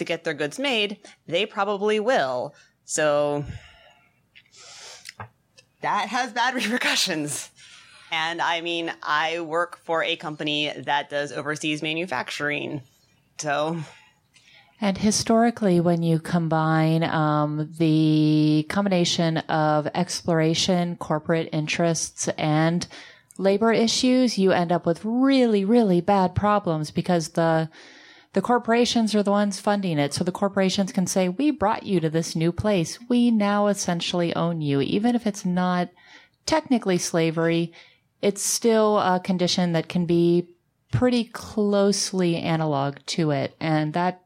[0.00, 2.54] to get their goods made, they probably will.
[2.84, 3.44] So
[5.82, 7.50] that has bad repercussions.
[8.10, 12.82] And I mean, I work for a company that does overseas manufacturing.
[13.38, 13.78] So.
[14.80, 22.86] And historically, when you combine um, the combination of exploration, corporate interests, and
[23.36, 27.68] labor issues, you end up with really, really bad problems because the
[28.32, 30.14] the corporations are the ones funding it.
[30.14, 32.98] So the corporations can say, we brought you to this new place.
[33.08, 34.80] We now essentially own you.
[34.80, 35.88] Even if it's not
[36.46, 37.72] technically slavery,
[38.22, 40.48] it's still a condition that can be
[40.92, 43.56] pretty closely analog to it.
[43.60, 44.22] And that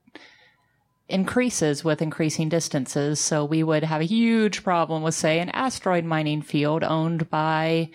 [1.09, 3.21] increases with increasing distances.
[3.21, 7.91] So we would have a huge problem with, say, an asteroid mining field owned by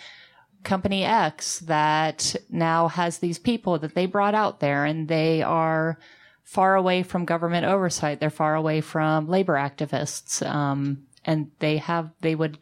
[0.63, 5.97] company X that now has these people that they brought out there and they are
[6.43, 8.19] far away from government oversight.
[8.19, 10.45] They're far away from labor activists.
[10.45, 12.57] Um, and they have, they would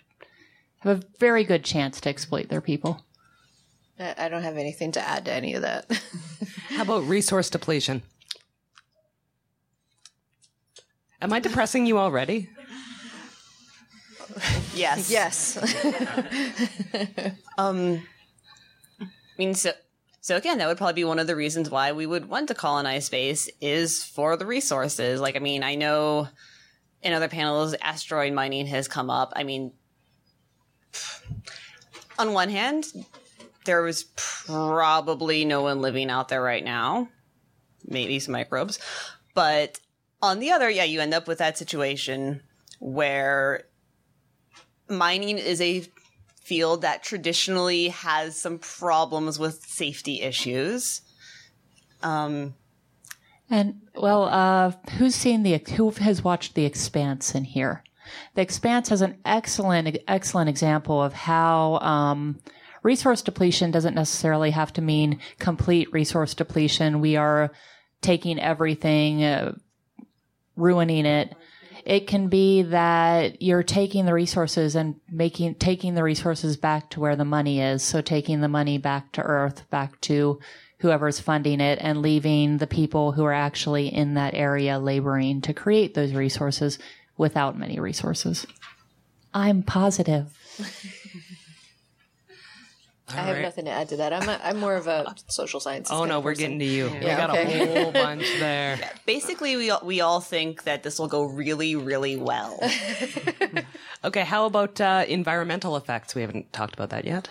[0.80, 3.06] have a very good chance to exploit their people.
[4.00, 5.90] I I don't have anything to add to any of that.
[6.70, 8.04] How about resource depletion?
[11.22, 12.50] Am I depressing you already?
[14.76, 15.10] Yes.
[15.10, 15.58] yes.
[17.58, 18.04] Um,
[19.02, 19.06] I
[19.40, 19.72] mean, so
[20.22, 22.54] so again, that would probably be one of the reasons why we would want to
[22.54, 25.20] colonize space is for the resources.
[25.20, 26.28] Like, I mean, I know
[27.02, 29.34] in other panels, asteroid mining has come up.
[29.36, 29.72] I mean,
[32.20, 32.86] on one hand,
[33.66, 37.10] there was probably no one living out there right now,
[37.86, 38.80] maybe some microbes,
[39.34, 39.80] but
[40.22, 42.42] on the other, yeah, you end up with that situation
[42.80, 43.67] where
[44.90, 45.86] mining is a
[46.42, 51.02] field that traditionally has some problems with safety issues.
[53.50, 57.84] And well, uh, who's seen the who has watched The Expanse in here?
[58.36, 62.40] The Expanse has an excellent, excellent example of how um,
[62.84, 67.02] resource depletion doesn't necessarily have to mean complete resource depletion.
[67.02, 67.52] We are
[68.02, 69.56] taking everything, uh,
[70.56, 71.34] ruining it.
[71.88, 77.00] It can be that you're taking the resources and making, taking the resources back to
[77.00, 77.82] where the money is.
[77.82, 80.38] So taking the money back to earth, back to
[80.80, 85.54] whoever's funding it and leaving the people who are actually in that area laboring to
[85.54, 86.78] create those resources
[87.16, 88.46] without many resources.
[89.34, 90.38] I'm positive.
[93.10, 93.42] I have right.
[93.42, 94.12] nothing to add to that.
[94.12, 95.90] I'm a, I'm more of a social science.
[95.90, 96.90] Oh no, we're getting to you.
[96.90, 97.62] we Yeah, got okay.
[97.78, 98.78] a whole bunch there.
[99.06, 102.60] Basically, we all, we all think that this will go really, really well.
[104.04, 106.14] Okay, how about uh, environmental effects?
[106.16, 107.28] We haven't talked about that yet.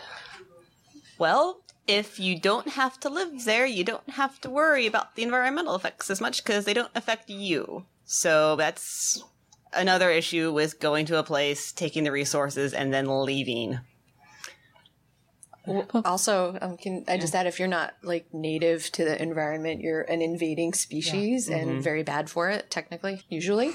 [1.18, 5.22] well, if you don't have to live there, you don't have to worry about the
[5.22, 7.84] environmental effects as much because they don't affect you.
[8.04, 9.22] So that's
[9.72, 13.78] another issue with going to a place, taking the resources, and then leaving.
[16.04, 20.02] Also, um, can I just add if you're not like native to the environment, you're
[20.02, 22.70] an invading species and very bad for it.
[22.70, 23.72] Technically, usually.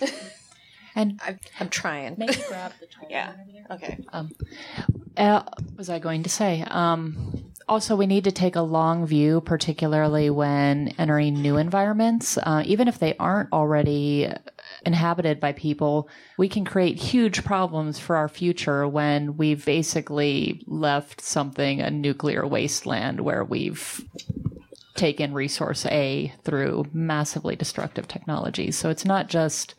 [0.96, 2.14] And I, I'm trying.
[2.16, 3.32] Maybe grab the Yeah.
[3.70, 3.98] Okay.
[5.16, 6.64] Uh, what was I going to say?
[6.66, 12.38] Um, also, we need to take a long view, particularly when entering new environments.
[12.38, 14.32] Uh, even if they aren't already
[14.86, 16.08] inhabited by people,
[16.38, 22.46] we can create huge problems for our future when we've basically left something a nuclear
[22.46, 24.00] wasteland where we've
[24.94, 28.76] taken resource A through massively destructive technologies.
[28.76, 29.74] So it's not just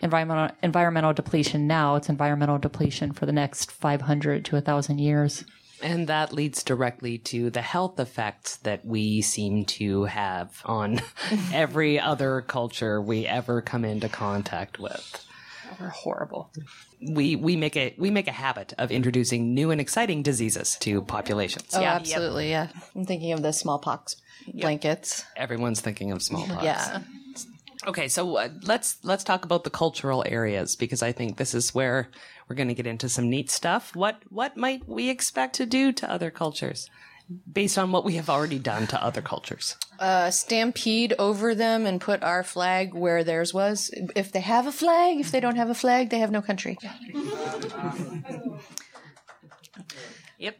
[0.00, 5.44] environmental environmental depletion now; it's environmental depletion for the next 500 to 1,000 years.
[5.82, 11.00] And that leads directly to the health effects that we seem to have on
[11.52, 15.22] every other culture we ever come into contact with.
[15.78, 16.50] They're horrible.
[17.06, 21.02] We we make a we make a habit of introducing new and exciting diseases to
[21.02, 21.74] populations.
[21.74, 21.94] Oh, Yeah.
[21.94, 22.48] absolutely.
[22.50, 22.68] Yeah.
[22.94, 24.16] I'm thinking of the smallpox
[24.54, 25.24] blankets.
[25.36, 26.62] Everyone's thinking of smallpox.
[26.64, 27.00] Yeah.
[27.86, 31.74] Okay, so uh, let's let's talk about the cultural areas because I think this is
[31.74, 32.08] where
[32.48, 33.94] we're going to get into some neat stuff.
[33.94, 36.90] What what might we expect to do to other cultures
[37.52, 39.76] based on what we have already done to other cultures?
[40.00, 43.90] Uh, stampede over them and put our flag where theirs was.
[44.16, 46.76] If they have a flag, if they don't have a flag, they have no country.
[50.38, 50.56] Yep.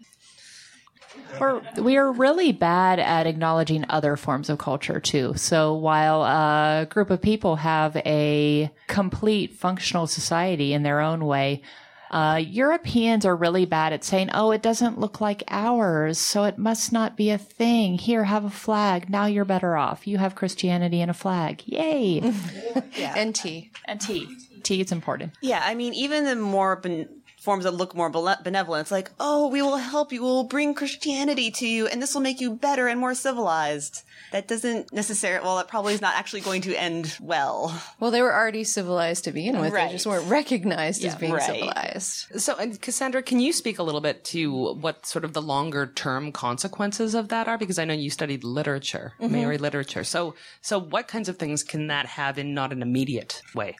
[1.40, 5.34] We're, we are really bad at acknowledging other forms of culture too.
[5.36, 11.62] So while a group of people have a complete functional society in their own way,
[12.10, 16.56] uh, Europeans are really bad at saying, "Oh, it doesn't look like ours, so it
[16.56, 19.10] must not be a thing." Here, have a flag.
[19.10, 20.06] Now you're better off.
[20.06, 21.62] You have Christianity and a flag.
[21.66, 22.20] Yay!
[22.96, 23.14] yeah.
[23.16, 23.70] And tea.
[23.86, 24.28] and tea.
[24.62, 25.32] Tea is important.
[25.42, 27.08] Yeah, I mean, even the more ben-
[27.46, 30.74] forms that look more benevolent, it's like, oh, we will help you, we will bring
[30.74, 34.02] Christianity to you, and this will make you better and more civilized.
[34.32, 37.80] That doesn't necessarily, well, that probably is not actually going to end well.
[38.00, 39.72] Well, they were already civilized to begin with.
[39.72, 39.86] Right.
[39.86, 41.42] They just weren't recognized as being right.
[41.42, 42.40] civilized.
[42.40, 45.86] So, and Cassandra, can you speak a little bit to what sort of the longer
[45.86, 47.56] term consequences of that are?
[47.56, 49.32] Because I know you studied literature, mm-hmm.
[49.32, 50.02] Maori literature.
[50.02, 53.76] So, so what kinds of things can that have in not an immediate way?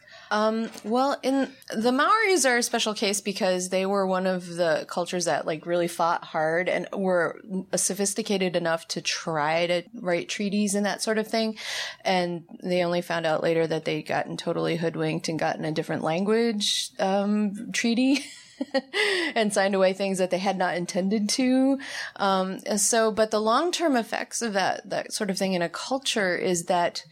[0.83, 5.25] Well, in the Maoris are a special case because they were one of the cultures
[5.25, 7.39] that like really fought hard and were
[7.75, 11.57] sophisticated enough to try to write treaties and that sort of thing.
[12.03, 16.03] And they only found out later that they'd gotten totally hoodwinked and gotten a different
[16.03, 18.23] language, um, treaty.
[19.35, 21.79] and signed away things that they had not intended to.
[22.15, 25.69] Um, so, but the long term effects of that, that sort of thing in a
[25.69, 27.05] culture is that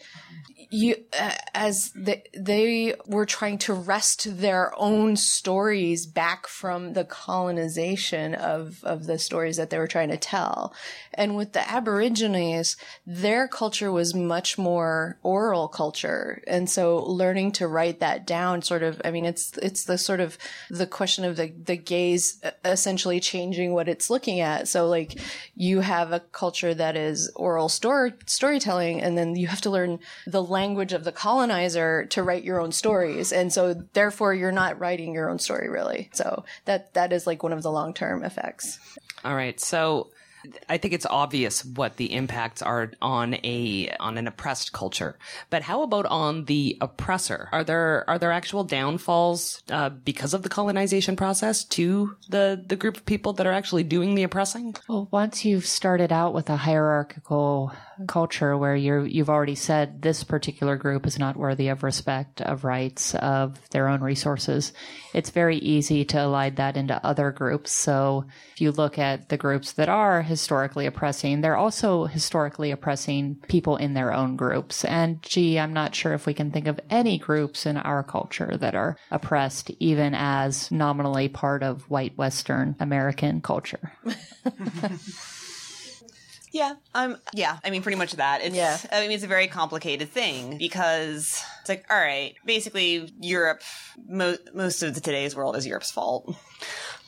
[0.70, 7.06] you uh, as they, they were trying to wrest their own stories back from the
[7.06, 10.74] colonization of of the stories that they were trying to tell.
[11.14, 16.42] And with the aborigines their culture was much more oral culture.
[16.48, 20.20] And so learning to write that down sort of i mean it's it's the sort
[20.20, 20.38] of
[20.70, 24.68] the question of the the gaze essentially changing what it's looking at.
[24.68, 25.20] So like
[25.56, 30.00] you have a culture that is oral story storytelling and then you have to learn
[30.26, 33.32] the language of the colonizer to write your own stories.
[33.32, 33.62] And so
[33.94, 36.10] therefore you're not writing your own story really.
[36.14, 38.80] So that, that is like one of the long-term effects.
[39.24, 39.60] All right.
[39.60, 40.10] So
[40.70, 45.18] I think it's obvious what the impacts are on a on an oppressed culture.
[45.50, 47.50] But how about on the oppressor?
[47.52, 52.76] Are there are there actual downfalls uh, because of the colonization process to the the
[52.76, 54.76] group of people that are actually doing the oppressing?
[54.88, 57.72] Well, once you've started out with a hierarchical
[58.08, 62.64] culture where you're you've already said this particular group is not worthy of respect, of
[62.64, 64.74] rights, of their own resources,
[65.16, 67.72] it's very easy to elide that into other groups.
[67.72, 73.36] So if you look at the groups that are historically oppressing, they're also historically oppressing
[73.48, 74.84] people in their own groups.
[74.84, 78.58] And gee, I'm not sure if we can think of any groups in our culture
[78.58, 83.94] that are oppressed even as nominally part of white Western American culture.
[86.56, 86.76] Yeah.
[86.94, 87.58] Um, yeah.
[87.66, 88.42] I mean, pretty much that.
[88.42, 88.78] It's, Yeah.
[88.90, 93.62] I mean, it's a very complicated thing because it's like, all right, basically Europe,
[94.08, 96.34] mo- most of the today's world is Europe's fault.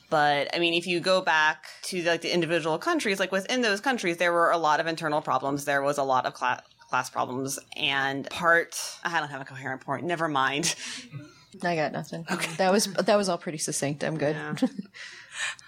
[0.09, 3.79] But I mean, if you go back to like the individual countries, like within those
[3.79, 5.63] countries, there were a lot of internal problems.
[5.63, 8.77] There was a lot of class class problems and part.
[9.03, 10.05] I don't have a coherent point.
[10.05, 10.75] Never mind.
[11.63, 12.25] I got nothing.
[12.29, 12.51] Okay.
[12.57, 14.03] That was, that was all pretty succinct.
[14.03, 14.35] I'm good.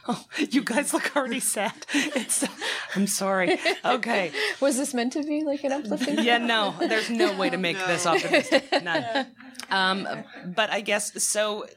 [0.07, 1.85] Oh, you guys look already sad.
[1.93, 2.43] It's
[2.95, 3.59] I'm sorry.
[3.85, 4.31] Okay.
[4.59, 6.19] was this meant to be like an uplifting?
[6.23, 8.65] Yeah, no, there's no way to make this optimistic.
[8.83, 9.27] None.
[9.69, 10.07] Um,
[10.55, 11.67] but I guess so.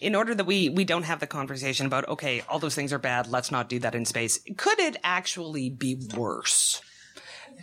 [0.00, 2.98] In order that we we don't have the conversation about okay, all those things are
[2.98, 3.28] bad.
[3.28, 4.40] Let's not do that in space.
[4.56, 6.80] Could it actually be worse?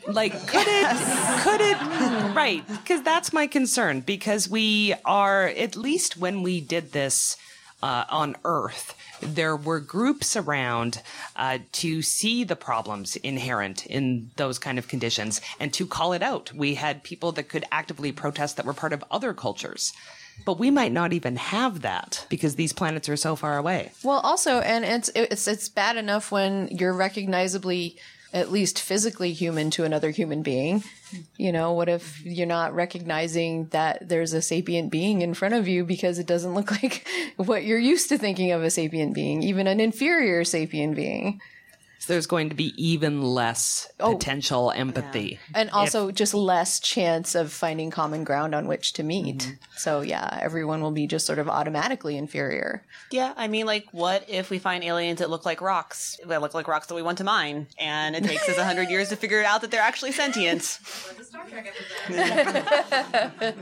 [0.06, 0.98] Like, could it?
[1.42, 2.36] could it?
[2.36, 2.68] Right?
[2.68, 4.02] Because that's my concern.
[4.02, 7.38] Because we are at least when we did this
[7.82, 11.02] uh, on Earth there were groups around
[11.36, 16.22] uh, to see the problems inherent in those kind of conditions and to call it
[16.22, 16.54] out.
[16.54, 19.94] We had people that could actively protest that were part of other cultures.
[20.46, 23.92] But we might not even have that because these planets are so far away.
[24.04, 27.98] Well, also, and it's it's it's bad enough when you're recognizably,
[28.34, 30.84] at least physically, human to another human being.
[31.38, 35.68] You know, what if you're not recognizing that there's a sapient being in front of
[35.68, 37.08] you because it doesn't look like
[37.38, 41.40] what you're used to thinking of a sapient being, even an inferior sapient being.
[42.08, 45.40] So there's going to be even less oh, potential empathy.
[45.54, 49.40] And also just less chance of finding common ground on which to meet.
[49.40, 49.54] Mm-hmm.
[49.76, 52.82] So yeah, everyone will be just sort of automatically inferior.
[53.12, 56.18] Yeah, I mean, like, what if we find aliens that look like rocks?
[56.26, 58.90] That look like rocks that we want to mine, and it takes us a hundred
[58.90, 60.80] years to figure out that they're actually sentient.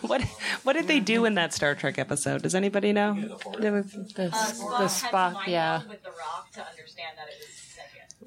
[0.00, 0.22] What
[0.62, 2.42] what did they do in that Star Trek episode?
[2.42, 3.38] Does anybody know?
[3.58, 5.82] There was the, the uh, Spock, yeah.
[5.88, 7.57] with the rock to understand that it was sentient.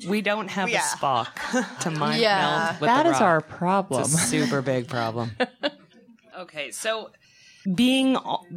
[0.07, 0.79] We don't have Yeah.
[0.79, 2.37] a Spock to mind Yeah.
[2.69, 3.21] meld with That the is rock.
[3.21, 4.01] our problem.
[4.03, 5.31] It's a super big problem.
[6.37, 7.11] okay, so
[7.75, 8.47] being all,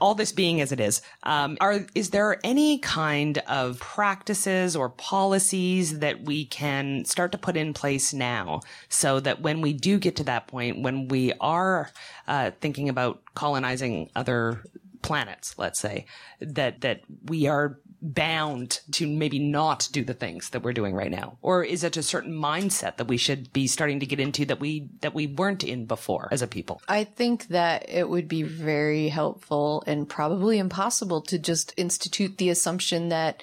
[0.00, 4.88] all this being as it is, um, are is there any kind of practices or
[4.90, 9.98] policies that we can start to put in place now, so that when we do
[9.98, 11.90] get to that point, when we are
[12.28, 14.62] uh, thinking about colonizing other
[15.02, 16.06] planets, let's say,
[16.40, 21.10] that that we are bound to maybe not do the things that we're doing right
[21.10, 21.38] now?
[21.40, 24.60] Or is it a certain mindset that we should be starting to get into that
[24.60, 26.82] we that we weren't in before as a people?
[26.88, 32.50] I think that it would be very helpful and probably impossible to just institute the
[32.50, 33.42] assumption that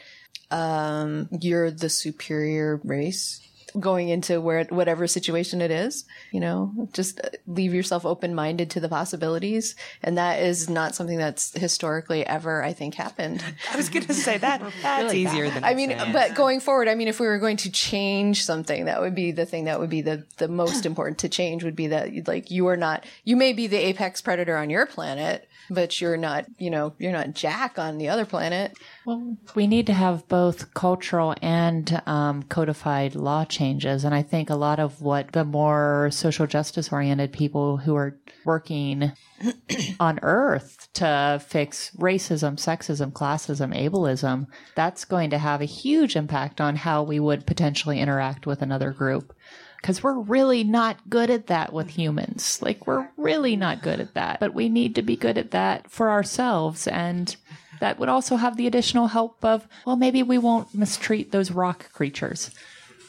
[0.51, 3.48] um, you're the superior race
[3.79, 6.05] going into where whatever situation it is.
[6.31, 10.95] You know, just uh, leave yourself open minded to the possibilities, and that is not
[10.95, 13.43] something that's historically ever, I think, happened.
[13.71, 17.07] i was gonna say that that's easier than I mean, but going forward, I mean,
[17.07, 20.01] if we were going to change something, that would be the thing that would be
[20.01, 23.53] the, the most important to change would be that like you are not, you may
[23.53, 27.77] be the apex predator on your planet, but you're not, you know, you're not Jack
[27.77, 28.77] on the other planet.
[29.05, 34.03] Well, we need to have both cultural and um, codified law changes.
[34.03, 38.17] And I think a lot of what the more social justice oriented people who are
[38.45, 39.11] working
[39.99, 46.59] on earth to fix racism, sexism, classism, ableism, that's going to have a huge impact
[46.59, 49.33] on how we would potentially interact with another group.
[49.81, 52.01] Because we're really not good at that with mm-hmm.
[52.01, 52.61] humans.
[52.61, 54.39] Like, we're really not good at that.
[54.39, 56.87] But we need to be good at that for ourselves.
[56.87, 57.35] And
[57.79, 61.91] that would also have the additional help of, well, maybe we won't mistreat those rock
[61.93, 62.51] creatures.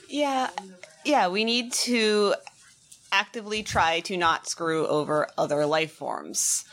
[0.08, 0.50] Yeah.
[1.04, 2.34] Yeah, we need to
[3.10, 6.64] actively try to not screw over other life forms,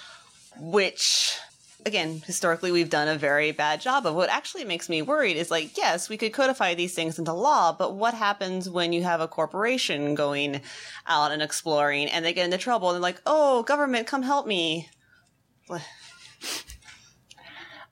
[0.60, 1.40] which
[1.86, 4.16] again, historically we've done a very bad job of.
[4.16, 7.72] What actually makes me worried is like, yes, we could codify these things into law,
[7.72, 10.62] but what happens when you have a corporation going
[11.08, 14.46] out and exploring and they get into trouble and they're like, oh, government, come help
[14.46, 14.90] me.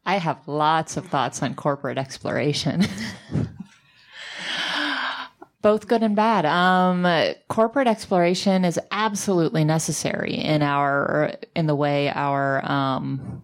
[0.05, 2.86] I have lots of thoughts on corporate exploration.
[5.63, 6.45] Both good and bad.
[6.45, 7.07] Um,
[7.47, 13.41] corporate exploration is absolutely necessary in our in the way our um,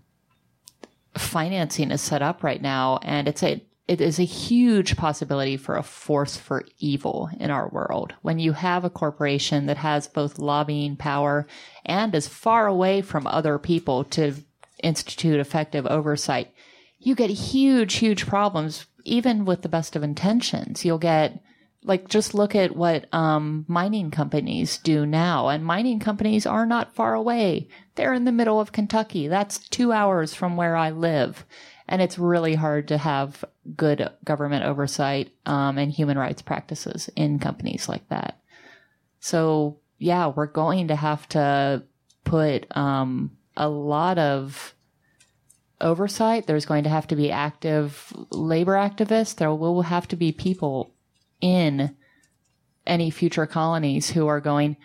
[1.15, 5.75] financing is set up right now, and it's a it is a huge possibility for
[5.75, 8.13] a force for evil in our world.
[8.21, 11.45] When you have a corporation that has both lobbying power
[11.85, 14.35] and is far away from other people to
[14.81, 16.53] institute effective oversight,
[16.99, 20.85] you get huge, huge problems, even with the best of intentions.
[20.85, 21.43] You'll get
[21.83, 25.47] like just look at what um, mining companies do now.
[25.47, 27.67] And mining companies are not far away.
[27.95, 29.27] They're in the middle of kentucky.
[29.27, 31.45] That's two hours from where i live.
[31.87, 33.43] And it's really hard to have
[33.75, 38.39] good government oversight um, and human rights practices in companies like that.
[39.19, 41.83] So yeah we're going to have to
[42.23, 44.75] put um, a lot of
[45.79, 46.45] oversight.
[46.45, 49.35] There's going to have to be active labor activists.
[49.35, 50.93] There will have to be people
[51.41, 51.95] in
[52.87, 54.77] any future colonies who are going,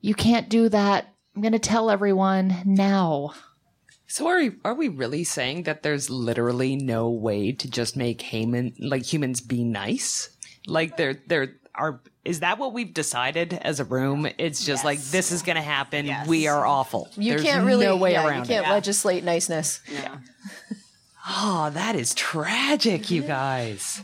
[0.00, 1.12] you can't do that.
[1.34, 3.34] I'm going to tell everyone now.
[4.06, 8.22] So are we, are we really saying that there's literally no way to just make
[8.22, 10.30] human like humans be nice?
[10.66, 14.26] Like there there are is that what we've decided as a room?
[14.38, 14.84] It's just Yes.
[14.84, 16.06] like this is going to happen.
[16.06, 16.26] Yes.
[16.26, 17.08] We are awful.
[17.16, 18.70] You There's can't really, no way yeah, around you can't it.
[18.70, 19.80] legislate niceness.
[19.90, 20.16] Yeah.
[21.30, 24.02] Oh, that is tragic, you guys.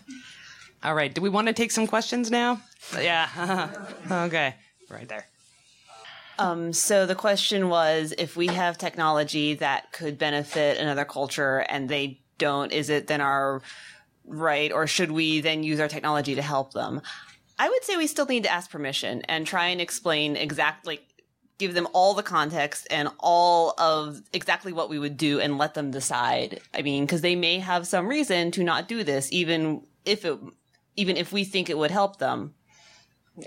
[0.84, 2.60] All right, do we want to take some questions now?
[2.94, 3.70] Yeah.
[4.10, 4.54] okay.
[4.90, 5.26] Right there.
[6.38, 11.88] Um, so the question was if we have technology that could benefit another culture and
[11.88, 13.62] they don't, is it then our
[14.26, 17.00] right or should we then use our technology to help them?
[17.58, 21.00] I would say we still need to ask permission and try and explain exactly,
[21.56, 25.74] give them all the context and all of exactly what we would do and let
[25.74, 26.60] them decide.
[26.74, 30.38] I mean, because they may have some reason to not do this, even if it,
[30.96, 32.54] even if we think it would help them.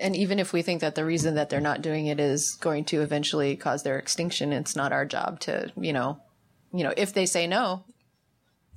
[0.01, 2.83] And even if we think that the reason that they're not doing it is going
[2.85, 6.19] to eventually cause their extinction, it's not our job to, you know,
[6.73, 7.85] you know, if they say no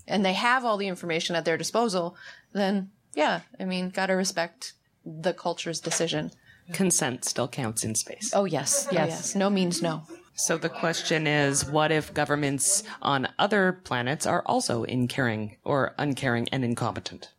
[0.07, 2.17] and they have all the information at their disposal,
[2.53, 6.31] then yeah, I mean, gotta respect the culture's decision.
[6.73, 8.31] Consent still counts in space.
[8.33, 9.35] Oh yes, oh, yes, yes.
[9.35, 10.05] No means no.
[10.35, 16.49] So the question is what if governments on other planets are also incaring or uncaring
[16.51, 17.31] and incompetent?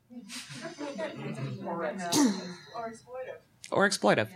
[3.71, 4.27] Or exploitive.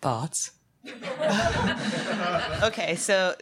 [0.00, 0.52] Thoughts?
[2.62, 3.34] Okay, so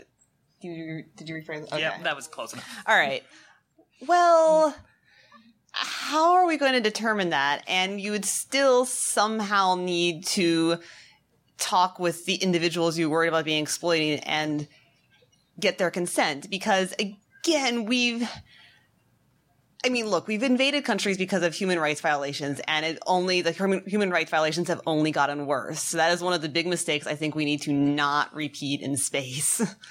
[0.62, 1.64] did you, did you rephrase?
[1.64, 1.80] Okay.
[1.80, 2.66] Yeah, that was close enough.
[2.86, 3.22] All right.
[4.06, 4.74] Well,
[5.72, 7.62] how are we going to determine that?
[7.68, 10.78] And you would still somehow need to
[11.58, 14.66] talk with the individuals you worried about being exploited and
[15.58, 18.28] get their consent because again, we've
[19.84, 23.52] I mean, look, we've invaded countries because of human rights violations, and it only the
[23.52, 25.80] human, rights violations have only gotten worse.
[25.80, 28.82] So that is one of the big mistakes I think we need to not repeat
[28.82, 29.62] in space.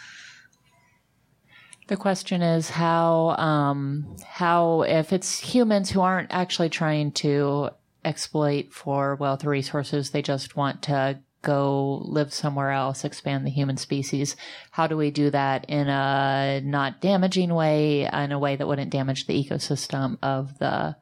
[1.88, 7.72] The question is how, um, how, if it's humans who aren't actually trying to
[8.06, 13.52] exploit for wealth or resources, they just want to go live somewhere else, expand the
[13.52, 14.36] human species.
[14.72, 18.92] How do we do that in a not damaging way, in a way that wouldn't
[18.92, 20.96] damage the ecosystem of the,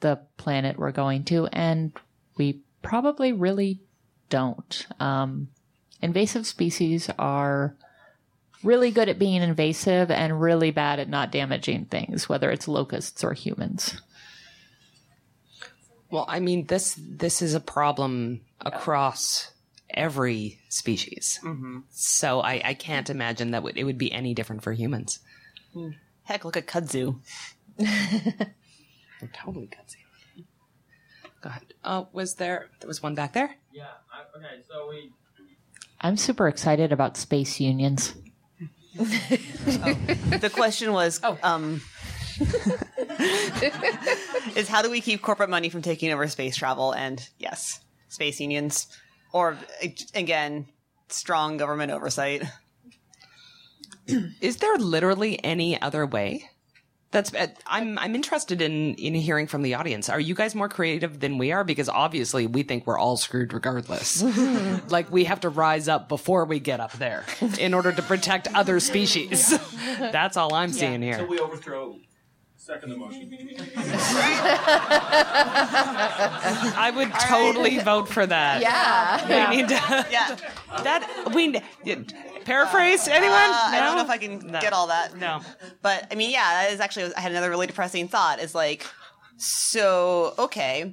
[0.00, 1.46] the planet we're going to?
[1.46, 1.92] And
[2.36, 3.80] we probably really
[4.28, 4.86] don't.
[5.00, 5.48] Um,
[6.02, 7.76] invasive species are,
[8.62, 13.22] really good at being invasive and really bad at not damaging things, whether it's locusts
[13.22, 14.00] or humans.
[16.10, 19.50] Well, I mean this this is a problem across
[19.90, 21.38] every species.
[21.90, 25.20] So I, I can't imagine that would- it would be any different for humans.
[26.24, 27.20] Heck, look at kudzu.
[27.78, 30.44] They're totally kudzu.
[31.40, 31.74] Go ahead.
[31.84, 32.70] Oh, was there?
[32.80, 33.54] There was one back there.
[33.72, 33.84] Yeah.
[34.12, 34.62] I, okay.
[34.68, 35.12] So we.
[36.00, 38.14] I'm super excited about space unions.
[38.96, 41.82] The question was, um,
[44.56, 46.92] is how do we keep corporate money from taking over space travel?
[46.92, 48.86] And yes, space unions,
[49.32, 49.58] or
[50.14, 50.66] again,
[51.08, 52.42] strong government oversight.
[54.40, 56.48] Is there literally any other way?
[57.12, 60.08] That's uh, I'm I'm interested in in hearing from the audience.
[60.08, 61.64] Are you guys more creative than we are?
[61.64, 64.22] Because obviously we think we're all screwed regardless.
[64.90, 67.24] like we have to rise up before we get up there
[67.58, 69.56] in order to protect other species.
[69.98, 71.26] That's all I'm seeing So here.
[71.26, 71.96] we overthrow.
[72.66, 73.32] Second the motion.
[76.76, 78.60] I would totally vote for that.
[78.60, 79.50] Yeah.
[79.50, 79.74] We need to,
[80.10, 80.36] Yeah,
[80.82, 81.60] that we
[82.44, 83.34] paraphrase anyone?
[83.36, 84.60] Uh, I don't know if I can No.
[84.60, 85.16] get all that.
[85.16, 85.42] No.
[85.80, 87.14] But I mean, yeah, that is actually.
[87.14, 88.40] I had another really depressing thought.
[88.40, 88.84] Is like,
[89.36, 90.92] so okay,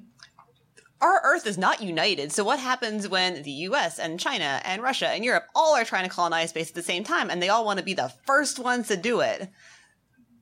[1.01, 2.31] our Earth is not united.
[2.31, 3.97] So what happens when the U.S.
[3.97, 7.03] and China and Russia and Europe all are trying to colonize space at the same
[7.03, 9.49] time, and they all want to be the first ones to do it?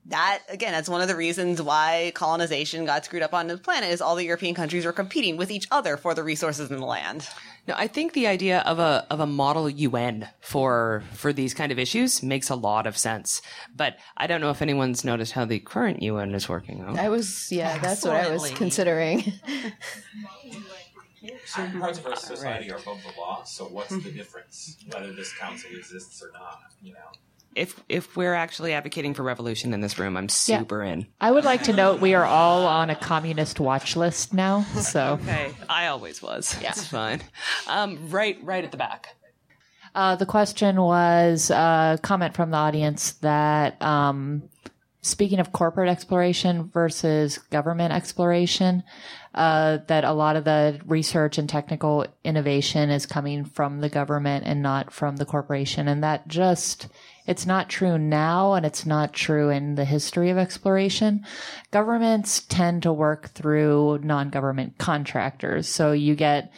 [0.06, 3.90] That again, that's one of the reasons why colonization got screwed up on the planet.
[3.90, 6.86] Is all the European countries were competing with each other for the resources in the
[6.86, 7.28] land.
[7.68, 11.70] No, I think the idea of a of a model UN for for these kind
[11.70, 13.40] of issues makes a lot of sense.
[13.76, 16.80] But I don't know if anyone's noticed how the current UN is working.
[16.80, 16.98] Out.
[16.98, 19.32] I was, yeah, that's what I was considering.
[21.44, 23.44] Certain parts of our society are above the law.
[23.44, 26.58] So what's the difference whether this council exists or not?
[26.82, 27.12] You know.
[27.54, 31.06] If if we're actually advocating for revolution in this room, I'm super in.
[31.20, 34.62] I would like to note we are all on a communist watch list now.
[34.80, 36.56] So Okay, I always was.
[36.62, 37.20] Yeah, it's fine.
[37.66, 39.14] Um, right, right at the back.
[39.94, 44.42] uh, the question was a comment from the audience that um,
[45.02, 48.84] speaking of corporate exploration versus government exploration,
[49.34, 54.44] uh, that a lot of the research and technical innovation is coming from the government
[54.46, 55.88] and not from the corporation.
[55.88, 56.86] And that just,
[57.26, 61.26] it's not true now and it's not true in the history of exploration.
[61.72, 65.66] Governments tend to work through non-government contractors.
[65.66, 66.52] So you get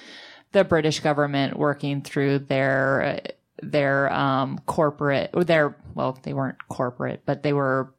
[0.52, 3.22] the British government working through their,
[3.62, 7.93] their, um, corporate, or their, well, they weren't corporate, but they were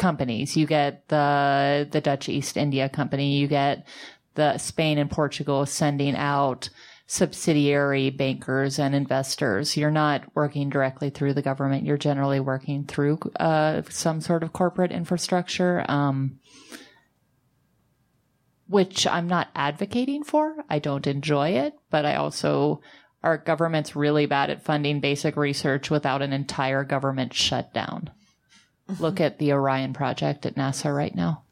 [0.00, 0.56] companies.
[0.56, 3.36] You get the the Dutch East India Company.
[3.36, 3.86] You get
[4.34, 6.70] the Spain and Portugal sending out
[7.06, 9.76] subsidiary bankers and investors.
[9.76, 11.84] You're not working directly through the government.
[11.84, 15.84] You're generally working through uh, some sort of corporate infrastructure.
[15.88, 16.40] Um,
[18.68, 20.54] which I'm not advocating for.
[20.70, 22.80] I don't enjoy it, but I also
[23.22, 28.10] our government's really bad at funding basic research without an entire government shutdown.
[28.98, 31.42] Look at the Orion project at NASA right now.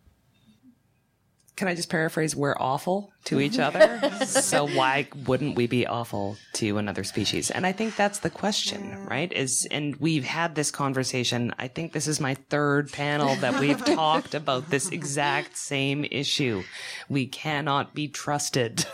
[1.57, 2.36] Can I just paraphrase?
[2.36, 3.99] We're awful to each other.
[4.26, 7.51] so why wouldn't we be awful to another species?
[7.51, 9.32] And I think that's the question, right?
[9.32, 11.53] Is, and we've had this conversation.
[11.59, 16.62] I think this is my third panel that we've talked about this exact same issue.
[17.09, 18.84] We cannot be trusted.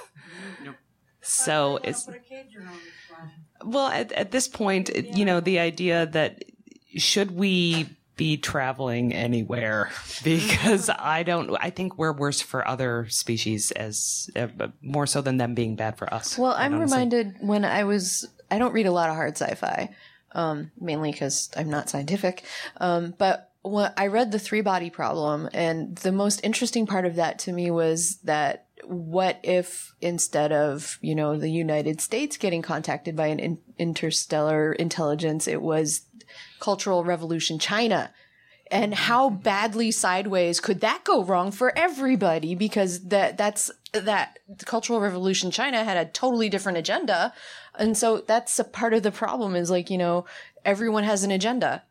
[1.20, 2.08] So it's,
[3.64, 6.44] well, at, at this point, it- you know, the idea that
[6.96, 9.90] should we be traveling anywhere
[10.24, 14.48] because I don't I think we're worse for other species as uh,
[14.82, 16.38] more so than them being bad for us.
[16.38, 16.96] Well, I'm honestly.
[16.96, 19.94] reminded when I was, I don't read a lot of hard sci-fi,
[20.32, 22.44] um, mainly because I'm not scientific.
[22.78, 27.16] Um, but when I read the three body problem and the most interesting part of
[27.16, 32.60] that to me was that what if instead of, you know, the United States getting
[32.60, 36.02] contacted by an in- interstellar intelligence, it was
[36.64, 38.10] cultural revolution China.
[38.70, 42.54] And how badly sideways could that go wrong for everybody?
[42.54, 47.34] Because that that's that cultural revolution china had a totally different agenda.
[47.78, 50.24] And so that's a part of the problem is like you know
[50.64, 51.82] everyone has an agenda.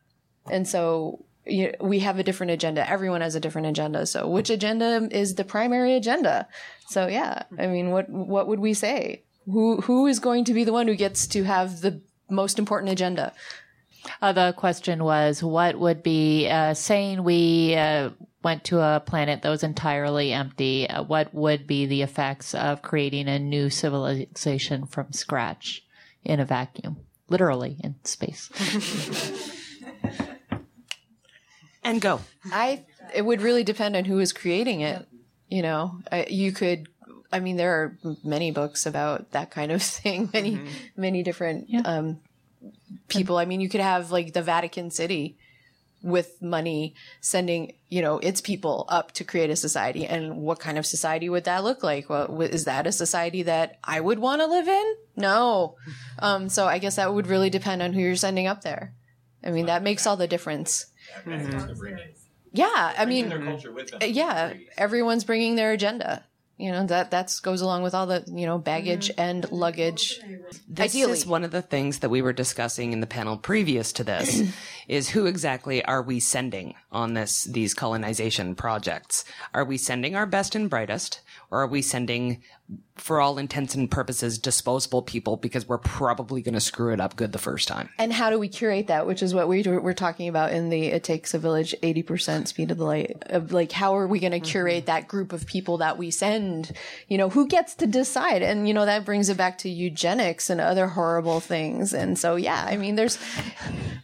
[0.50, 2.90] And so you we have a different agenda.
[2.90, 4.04] Everyone has a different agenda.
[4.06, 6.48] So which agenda is the primary agenda?
[6.88, 9.22] So yeah i mean what what would we say?
[9.46, 12.90] Who who is going to be the one who gets to have the most important
[12.90, 13.32] agenda
[14.20, 18.10] Uh, the question was, what would be, uh, saying we uh,
[18.42, 22.82] went to a planet that was entirely empty, uh, what would be the effects of
[22.82, 25.84] creating a new civilization from scratch
[26.22, 26.98] in a vacuum?
[27.28, 28.50] Literally in space.
[31.82, 32.20] and go.
[32.52, 32.84] I
[33.14, 35.06] it would really depend on who is creating it.
[35.48, 36.88] You know, I, you could
[37.34, 40.30] I mean, there are many books about that kind of thing.
[40.32, 40.60] Many,
[40.96, 42.20] many different um,
[43.08, 43.38] people.
[43.38, 45.36] I mean, you could have like the Vatican City
[46.02, 50.04] with money sending, you know, its people up to create a society.
[50.04, 52.10] And what kind of society would that look like?
[52.10, 54.94] Well, is that a society that I would want to live in?
[55.16, 55.76] No.
[56.18, 58.92] Um, so I guess that would really depend on who you're sending up there.
[59.42, 60.86] I mean, that makes all the difference.
[62.52, 64.00] Yeah, I mean, their culture with them.
[64.04, 66.24] yeah, everyone's bringing their agenda.
[66.56, 69.20] You know that that's goes along with all the you know baggage mm-hmm.
[69.20, 70.20] and luggage.
[70.68, 71.12] This Ideally.
[71.12, 74.40] is one of the things that we were discussing in the panel previous to this
[74.88, 79.24] is who exactly are we sending on this these colonization projects?
[79.52, 82.42] Are we sending our best and brightest or are we sending
[82.96, 87.16] for all intents and purposes disposable people because we're probably going to screw it up
[87.16, 87.90] good the first time?
[87.98, 89.06] And how do we curate that?
[89.06, 92.02] Which is what we do, we're talking about in the "It Takes a Village" eighty
[92.02, 93.22] percent speed of the light.
[93.26, 94.86] Of like, how are we going to curate mm-hmm.
[94.86, 96.72] that group of people that we send?
[97.08, 98.42] You know, who gets to decide?
[98.42, 101.92] And you know, that brings it back to eugenics and other horrible things.
[101.92, 103.18] And so, yeah, I mean, there's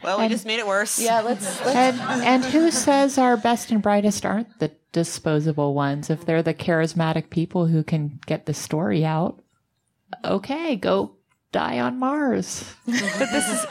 [0.03, 0.99] Well, we just made it worse.
[1.01, 6.11] yeah, let's, let's And and who says our best and brightest aren't the disposable ones?
[6.11, 9.43] If they're the charismatic people who can get the story out,
[10.25, 11.17] okay, go
[11.53, 12.75] die on Mars.
[12.87, 12.95] but
[13.31, 13.65] this is.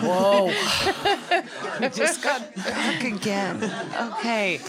[0.00, 0.46] Whoa.
[1.80, 3.62] we just got back again.
[4.12, 4.60] Okay.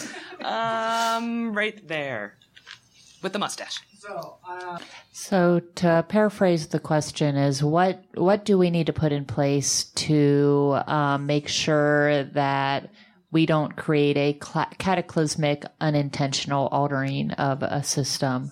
[0.44, 2.36] Um right there.
[3.22, 3.82] With the mustache.
[5.12, 9.86] So to paraphrase the question is what what do we need to put in place
[9.96, 12.90] to um, make sure that
[13.32, 18.52] we don't create a cla cataclysmic unintentional altering of a system?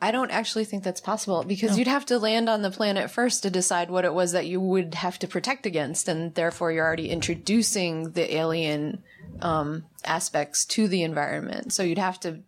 [0.00, 3.42] I don't actually think that's possible because you'd have to land on the planet first
[3.42, 6.86] to decide what it was that you would have to protect against, and therefore you're
[6.86, 9.02] already introducing the alien
[9.42, 11.72] um, aspects to the environment.
[11.72, 12.42] So you'd have to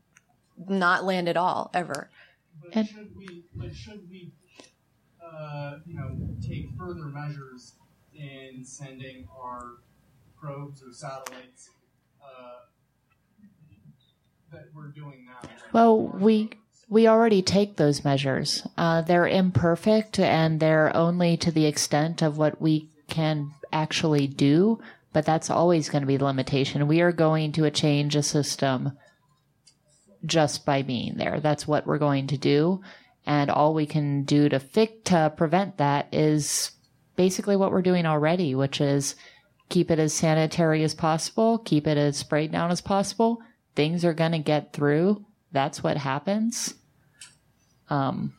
[0.68, 2.08] not land at all ever.
[2.62, 4.32] But And- should we, but should we,
[5.20, 7.72] uh, you know, take further measures
[8.20, 9.78] in sending our
[10.38, 11.70] probes or satellites
[12.22, 12.66] uh,
[14.52, 15.48] that we're doing now?
[15.72, 16.50] Well, we
[16.88, 18.66] we already take those measures.
[18.76, 24.80] Uh, they're imperfect and they're only to the extent of what we can actually do.
[25.12, 26.86] But that's always going to be the limitation.
[26.86, 28.92] We are going to change a system
[30.24, 31.40] just by being there.
[31.40, 32.82] That's what we're going to do,
[33.26, 36.72] and all we can do to to prevent that is
[37.20, 39.14] basically what we're doing already, which is
[39.68, 43.42] keep it as sanitary as possible, keep it as sprayed down as possible.
[43.74, 45.26] Things are going to get through.
[45.52, 46.72] That's what happens.
[47.90, 48.32] Um,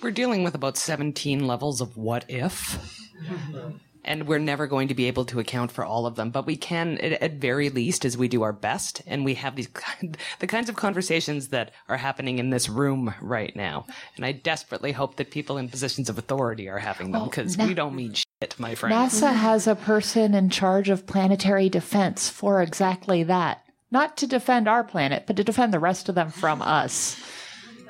[0.00, 2.78] We're dealing with about 17 levels of what if.
[4.04, 6.56] And we're never going to be able to account for all of them, but we
[6.56, 9.68] can, at, at very least, as we do our best, and we have these,
[10.40, 13.86] the kinds of conversations that are happening in this room right now.
[14.16, 17.74] And I desperately hope that people in positions of authority are having them, because we
[17.74, 18.94] don't mean shit, my friend.
[18.94, 23.64] NASA has a person in charge of planetary defense for exactly that.
[23.92, 27.14] Not to defend our planet, but to defend the rest of them from us.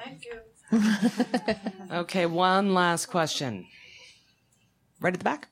[0.05, 1.55] Thank you.
[1.93, 3.67] okay, one last question.
[5.01, 5.49] Right at the back?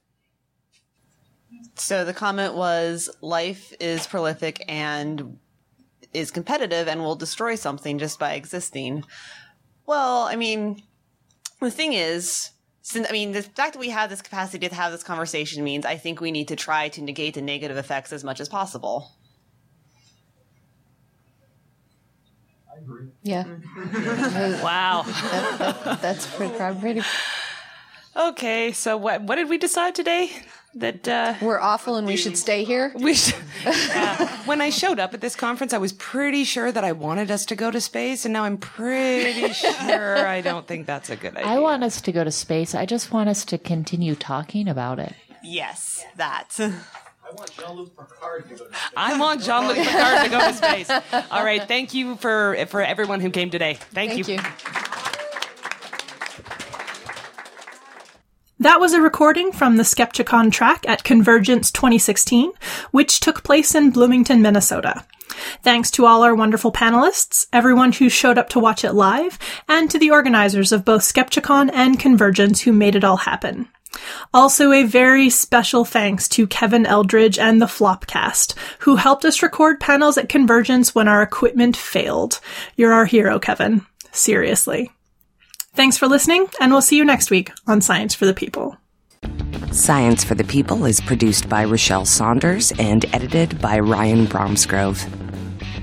[1.81, 5.39] So the comment was life is prolific and
[6.13, 9.03] is competitive and will destroy something just by existing.
[9.87, 10.83] Well, I mean,
[11.59, 12.51] the thing is,
[12.83, 15.87] since I mean, the fact that we have this capacity to have this conversation means
[15.87, 19.13] I think we need to try to negate the negative effects as much as possible.
[23.23, 23.45] Yeah,
[24.63, 25.05] Wow.
[26.03, 27.03] that's pretty, pretty.
[28.17, 30.31] Okay, so what what did we decide today?
[30.75, 32.93] That uh We're awful and we should stay here.
[32.97, 33.35] we should,
[33.67, 37.31] uh, when I showed up at this conference, I was pretty sure that I wanted
[37.31, 41.17] us to go to space, and now I'm pretty sure I don't think that's a
[41.17, 41.51] good idea.
[41.51, 42.75] I want us to go to space.
[42.75, 45.15] I just want us to continue talking about it.
[45.43, 46.57] Yes, that.
[46.61, 48.93] I want Jean-Luc Picard to go to space.
[48.97, 50.91] I want Jean-Luc Picard to go to space.
[51.31, 53.75] All right, thank you for for everyone who came today.
[53.93, 54.39] Thank, Thank you.
[58.61, 62.53] That was a recording from the Skepticon track at Convergence 2016,
[62.91, 65.07] which took place in Bloomington, Minnesota.
[65.63, 69.91] Thanks to all our wonderful panelists, everyone who showed up to watch it live, and
[69.91, 73.67] to the organizers of both Skepticon and Convergence who made it all happen.
[74.35, 79.81] Also, a very special thanks to Kevin Eldridge and the Flopcast, who helped us record
[79.81, 82.41] panels at Convergence when our equipment failed.
[82.77, 83.87] You're our hero, Kevin.
[84.13, 84.91] Seriously.
[85.75, 88.77] Thanks for listening, and we'll see you next week on Science for the People.
[89.71, 94.99] Science for the People is produced by Rachelle Saunders and edited by Ryan Bromsgrove.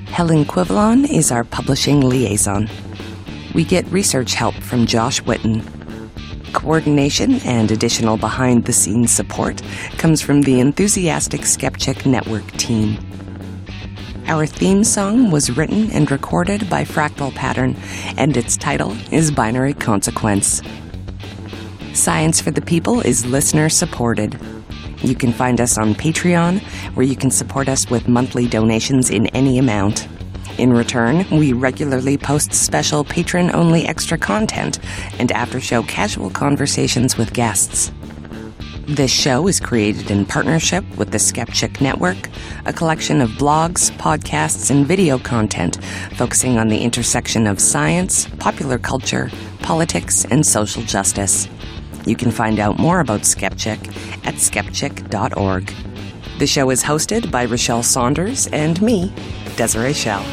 [0.10, 2.70] Helen Quivalon is our publishing liaison.
[3.56, 5.64] We get research help from Josh Witten.
[6.52, 9.62] Coordination and additional behind the scenes support
[9.98, 12.98] comes from the enthusiastic Skepchick Network team.
[14.30, 17.78] Our theme song was written and recorded by Fractal Pattern,
[18.18, 20.62] and its title is Binary Consequence.
[21.94, 24.38] Science for the People is listener supported.
[25.02, 26.60] You can find us on Patreon,
[26.94, 30.10] where you can support us with monthly donations in any amount.
[30.58, 34.80] In return, we regularly post special patron only extra content
[35.20, 37.94] and after show casual conversations with guests.
[38.88, 42.30] This show is created in partnership with the Skepchick Network,
[42.66, 45.84] a collection of blogs, podcasts, and video content
[46.14, 49.30] focusing on the intersection of science, popular culture,
[49.62, 51.50] politics, and social justice.
[52.06, 53.90] You can find out more about Skepchick
[54.26, 55.74] at skepchick.org.
[56.40, 59.12] The show is hosted by Rachelle Saunders and me,
[59.58, 60.24] Desiree Schell.